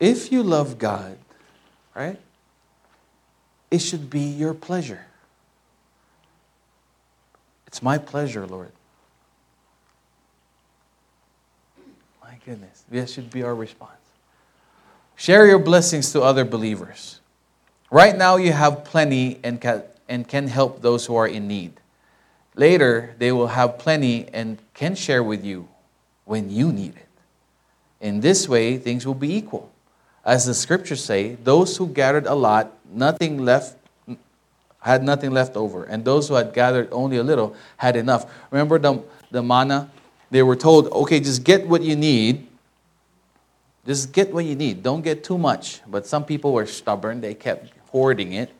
[0.00, 1.16] If you love God,
[1.94, 2.18] right,
[3.70, 5.06] it should be your pleasure.
[7.68, 8.72] It's my pleasure, Lord.
[12.20, 12.82] My goodness.
[12.90, 13.92] This should be our response.
[15.14, 17.20] Share your blessings to other believers.
[17.92, 21.74] Right now, you have plenty and can, and can help those who are in need.
[22.56, 25.68] Later, they will have plenty and can share with you
[26.26, 27.08] when you need it.
[28.00, 29.72] In this way, things will be equal.
[30.24, 33.78] As the scriptures say, those who gathered a lot, nothing left
[34.80, 38.30] had nothing left over, and those who had gathered only a little had enough.
[38.52, 39.02] Remember the,
[39.32, 39.90] the manna
[40.30, 42.46] they were told, okay, just get what you need.
[43.84, 44.82] Just get what you need.
[44.82, 45.80] Don't get too much.
[45.86, 47.20] But some people were stubborn.
[47.20, 48.50] They kept hoarding it.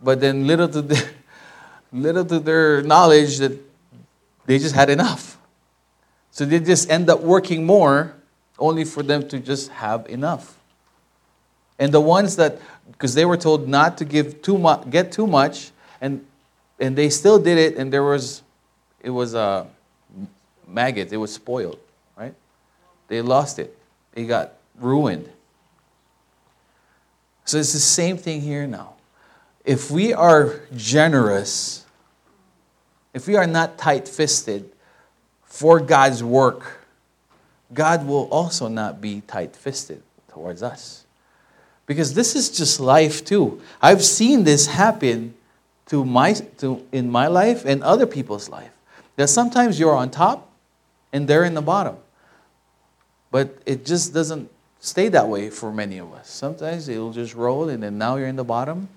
[0.00, 1.10] But then little to their,
[1.92, 3.52] little to their knowledge that
[4.46, 5.38] they just had enough.
[6.34, 8.12] So they just end up working more
[8.58, 10.58] only for them to just have enough.
[11.78, 12.58] And the ones that,
[12.90, 15.70] because they were told not to give too much, get too much,
[16.00, 16.26] and
[16.80, 18.42] and they still did it, and there was,
[19.00, 19.68] it was a,
[20.66, 21.12] maggot.
[21.12, 21.78] It was spoiled,
[22.16, 22.34] right?
[23.06, 23.78] They lost it.
[24.12, 25.30] It got ruined.
[27.44, 28.94] So it's the same thing here now.
[29.64, 31.86] If we are generous,
[33.12, 34.73] if we are not tight fisted
[35.54, 36.80] for God's work,
[37.72, 41.04] God will also not be tight fisted towards us.
[41.86, 43.62] Because this is just life too.
[43.80, 45.32] I've seen this happen
[45.86, 48.72] to my, to, in my life and other people's life.
[49.14, 50.50] That sometimes you're on top
[51.12, 51.98] and they're in the bottom.
[53.30, 54.50] But it just doesn't
[54.80, 56.28] stay that way for many of us.
[56.28, 58.88] Sometimes it'll just roll, and then now you're in the bottom,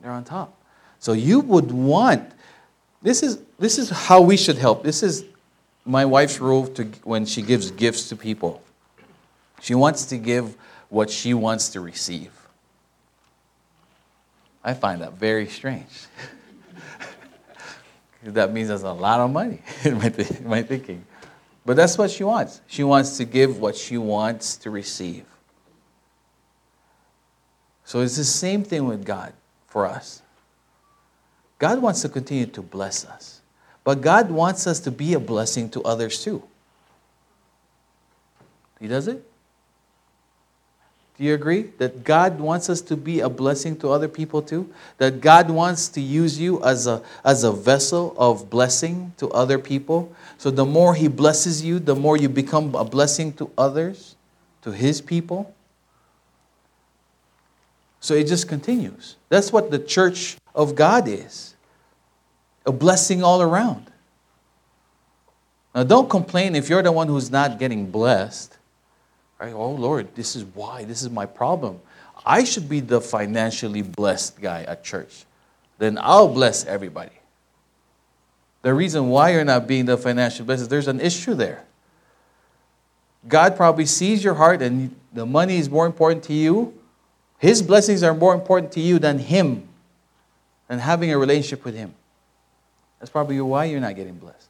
[0.00, 0.56] they're on top.
[1.00, 2.30] So you would want
[3.02, 4.84] this is this is how we should help.
[4.84, 5.24] This is
[5.84, 8.62] my wife's rule to when she gives gifts to people.
[9.60, 10.56] She wants to give
[10.88, 12.30] what she wants to receive.
[14.62, 15.86] I find that very strange.
[18.22, 21.04] that means there's a lot of money in my, th- in my thinking.
[21.66, 22.60] But that's what she wants.
[22.66, 25.24] She wants to give what she wants to receive.
[27.84, 29.34] So it's the same thing with God
[29.66, 30.22] for us.
[31.58, 33.33] God wants to continue to bless us,
[33.84, 36.42] but God wants us to be a blessing to others too.
[38.80, 39.22] He does it?
[41.16, 44.72] Do you agree that God wants us to be a blessing to other people too?
[44.98, 49.58] That God wants to use you as a, as a vessel of blessing to other
[49.58, 50.12] people?
[50.38, 54.16] So the more He blesses you, the more you become a blessing to others,
[54.62, 55.54] to His people?
[58.00, 59.14] So it just continues.
[59.28, 61.54] That's what the church of God is
[62.66, 63.90] a blessing all around.
[65.74, 68.56] Now, don't complain if you're the one who's not getting blessed.
[69.40, 69.52] Right?
[69.52, 70.84] Oh, Lord, this is why.
[70.84, 71.80] This is my problem.
[72.24, 75.24] I should be the financially blessed guy at church.
[75.78, 77.10] Then I'll bless everybody.
[78.62, 81.64] The reason why you're not being the financially blessed is there's an issue there.
[83.26, 86.78] God probably sees your heart and the money is more important to you.
[87.38, 89.68] His blessings are more important to you than Him,
[90.68, 91.94] and having a relationship with Him.
[92.98, 94.48] That's probably why you're not getting blessed.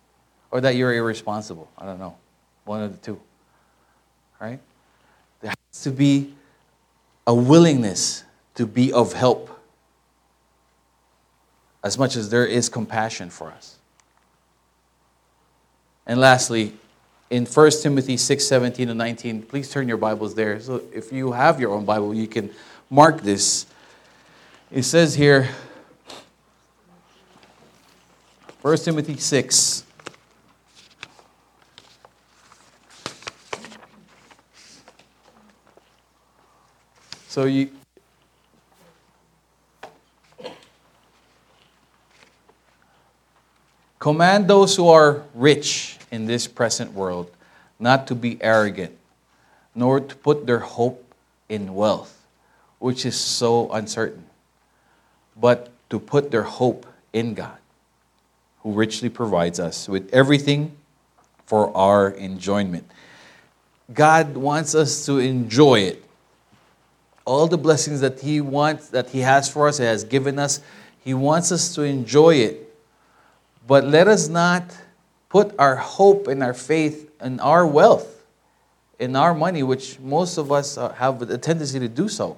[0.51, 1.71] Or that you're irresponsible.
[1.77, 2.17] I don't know.
[2.65, 3.21] One of the two.
[4.41, 4.61] Right?
[5.41, 6.35] There has to be
[7.27, 8.25] a willingness
[8.55, 9.51] to be of help
[11.83, 13.77] as much as there is compassion for us.
[16.07, 16.75] And lastly,
[17.31, 20.61] in 1 Timothy 6 17 and 19, please turn your Bibles there.
[20.61, 22.51] So if you have your own Bible, you can
[22.91, 23.67] mark this.
[24.71, 25.49] It says here,
[28.65, 29.85] 1 Timothy 6,
[37.29, 37.69] So you
[43.99, 47.31] command those who are rich in this present world
[47.79, 48.97] not to be arrogant,
[49.75, 51.05] nor to put their hope
[51.51, 52.17] in wealth,
[52.79, 54.25] which is so uncertain,
[55.37, 57.59] but to put their hope in God,
[58.65, 60.75] who richly provides us with everything
[61.47, 62.91] for our enjoyment.
[63.93, 66.05] God wants us to enjoy it
[67.25, 70.61] all the blessings that He wants, that He has for us, He has given us.
[71.03, 72.75] He wants us to enjoy it.
[73.67, 74.77] But let us not
[75.29, 78.25] put our hope and our faith in our wealth,
[78.99, 82.37] in our money, which most of us uh, have a tendency to do so.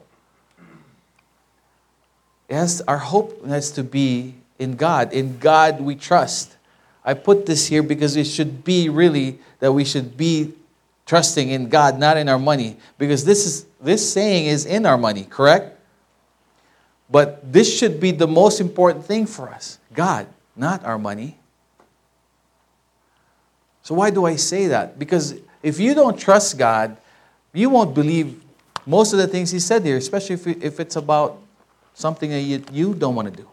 [2.49, 5.13] Yes, our hope has to be in God.
[5.13, 6.57] In God we trust.
[7.05, 10.53] I put this here because it should be really that we should be
[11.07, 14.99] trusting in God, not in our money, because this is this saying is in our
[14.99, 15.79] money, correct?
[17.09, 20.27] But this should be the most important thing for us God,
[20.57, 21.39] not our money.
[23.83, 24.99] So, why do I say that?
[24.99, 26.97] Because if you don't trust God,
[27.53, 28.43] you won't believe
[28.85, 31.41] most of the things He said here, especially if, if it's about
[31.95, 33.49] something that you, you don't want to do.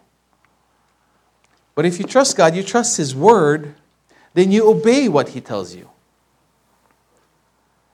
[1.76, 3.76] But if you trust God, you trust His Word,
[4.34, 5.90] then you obey what He tells you,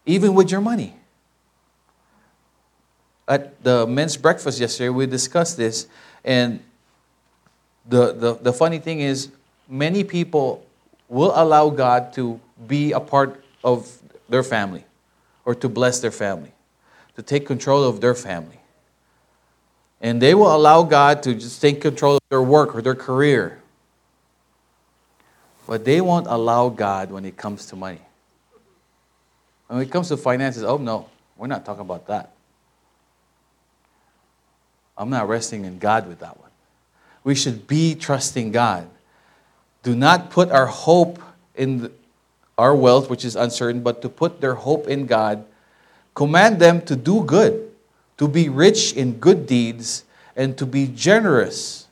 [0.05, 0.95] even with your money
[3.29, 5.87] at the men's breakfast yesterday, we discussed this,
[6.25, 6.59] and
[7.87, 9.29] the, the, the funny thing is,
[9.69, 10.65] many people
[11.07, 14.83] will allow God to be a part of their family
[15.45, 16.51] or to bless their family,
[17.15, 18.59] to take control of their family.
[20.01, 23.58] And they will allow God to just take control of their work or their career.
[25.69, 28.01] But they won't allow God when it comes to money.
[29.67, 31.07] When it comes to finances, oh no,
[31.37, 32.31] we're not talking about that.
[34.97, 36.49] I'm not resting in God with that one.
[37.23, 38.89] We should be trusting God.
[39.83, 41.21] Do not put our hope
[41.53, 41.91] in
[42.57, 45.45] our wealth, which is uncertain, but to put their hope in God.
[46.15, 47.69] Command them to do good,
[48.17, 50.03] to be rich in good deeds,
[50.35, 51.85] and to be generous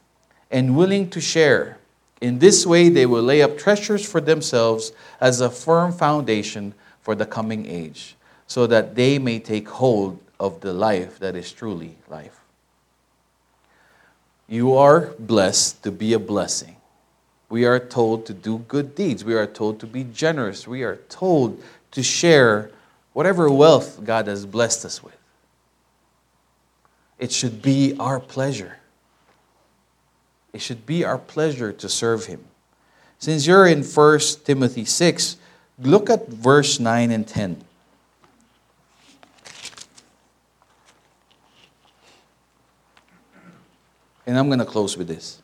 [0.49, 1.77] and willing to share.
[2.21, 4.91] In this way, they will lay up treasures for themselves
[5.21, 8.15] as a firm foundation for the coming age,
[8.47, 12.39] so that they may take hold of the life that is truly life.
[14.47, 16.77] You are blessed to be a blessing.
[17.49, 19.23] We are told to do good deeds.
[19.23, 20.67] We are told to be generous.
[20.67, 21.61] We are told
[21.91, 22.71] to share
[23.13, 25.17] whatever wealth God has blessed us with.
[27.19, 28.77] It should be our pleasure.
[30.57, 32.43] It should be our pleasure to serve Him.
[33.19, 35.37] Since you're in 1 Timothy 6,
[35.77, 37.63] look at verse 9 and 10.
[44.25, 45.43] And I'm going to close with this.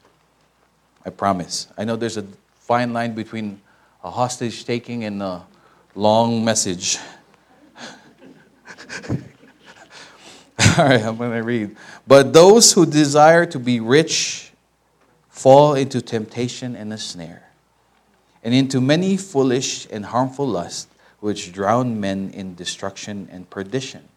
[1.05, 1.67] I promise.
[1.77, 3.61] I know there's a fine line between
[4.03, 5.45] a hostage taking and a
[5.93, 6.97] long message.
[9.09, 9.17] All
[10.79, 11.75] right, I'm going to read.
[12.07, 14.49] But those who desire to be rich
[15.33, 17.49] fall into temptation and a snare,
[18.43, 20.87] and into many foolish and harmful lusts,
[21.21, 24.07] which drown men in destruction and perdition.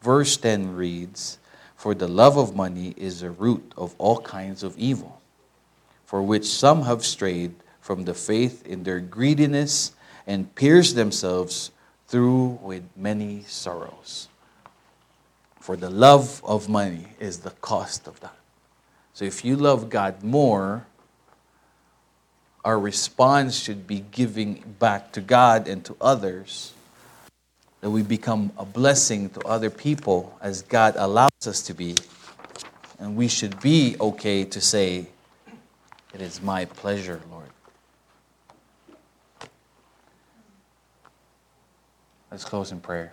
[0.00, 1.38] Verse 10 reads,
[1.76, 5.20] For the love of money is the root of all kinds of evil,
[6.06, 9.92] for which some have strayed from the faith in their greediness
[10.26, 11.72] and pierced themselves
[12.08, 14.28] through with many sorrows.
[15.60, 18.36] For the love of money is the cost of that.
[19.14, 20.84] So if you love God more,
[22.64, 26.72] our response should be giving back to God and to others,
[27.80, 31.94] that we become a blessing to other people as God allows us to be.
[32.98, 35.06] And we should be okay to say,
[36.12, 37.48] It is my pleasure, Lord.
[42.32, 43.12] Let's close in prayer.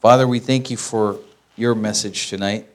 [0.00, 1.18] Father, we thank you for
[1.54, 2.66] your message tonight.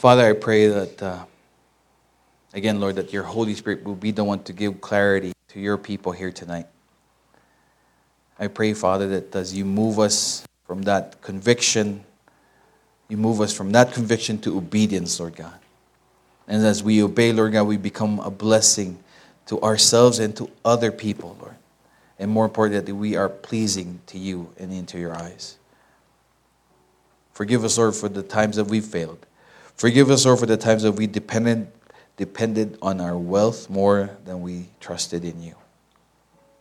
[0.00, 1.24] Father, I pray that, uh,
[2.54, 5.76] again, Lord, that your Holy Spirit will be the one to give clarity to your
[5.76, 6.66] people here tonight.
[8.38, 12.02] I pray, Father, that as you move us from that conviction,
[13.10, 15.58] you move us from that conviction to obedience, Lord God.
[16.48, 18.98] And as we obey, Lord God, we become a blessing
[19.48, 21.56] to ourselves and to other people, Lord
[22.20, 25.56] and more importantly, that we are pleasing to you and into your eyes.
[27.32, 29.24] Forgive us, Lord, for the times that we've failed.
[29.80, 31.66] Forgive us, Lord, for the times that we depended,
[32.18, 35.54] depended on our wealth more than we trusted in you.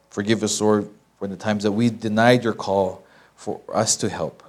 [0.10, 3.04] Forgive us, Lord, for the times that we denied your call
[3.36, 4.42] for us to help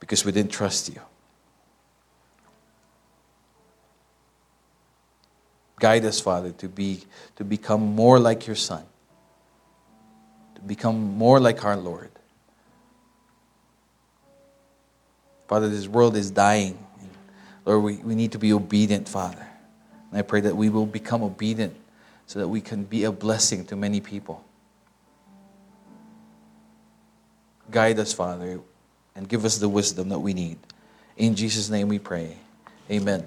[0.00, 1.00] because we didn't trust you.
[5.78, 7.02] Guide us, Father, to, be,
[7.36, 8.82] to become more like your Son
[10.56, 12.10] to become more like our Lord.
[15.46, 16.83] Father, this world is dying.
[17.64, 19.46] Lord, we, we need to be obedient, Father.
[20.10, 21.74] And I pray that we will become obedient
[22.26, 24.44] so that we can be a blessing to many people.
[27.70, 28.60] Guide us, Father,
[29.16, 30.58] and give us the wisdom that we need.
[31.16, 32.36] In Jesus' name we pray.
[32.90, 33.26] Amen.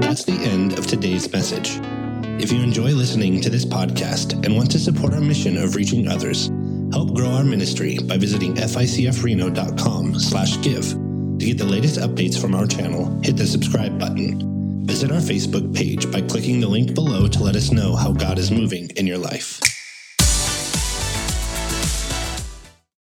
[0.00, 1.80] That's the end of today's message.
[2.40, 6.08] If you enjoy listening to this podcast and want to support our mission of reaching
[6.08, 6.50] others,
[6.92, 10.90] help grow our ministry by visiting ficfreno.com slash give.
[10.90, 14.86] To get the latest updates from our channel, hit the subscribe button.
[14.86, 18.38] Visit our Facebook page by clicking the link below to let us know how God
[18.38, 19.60] is moving in your life.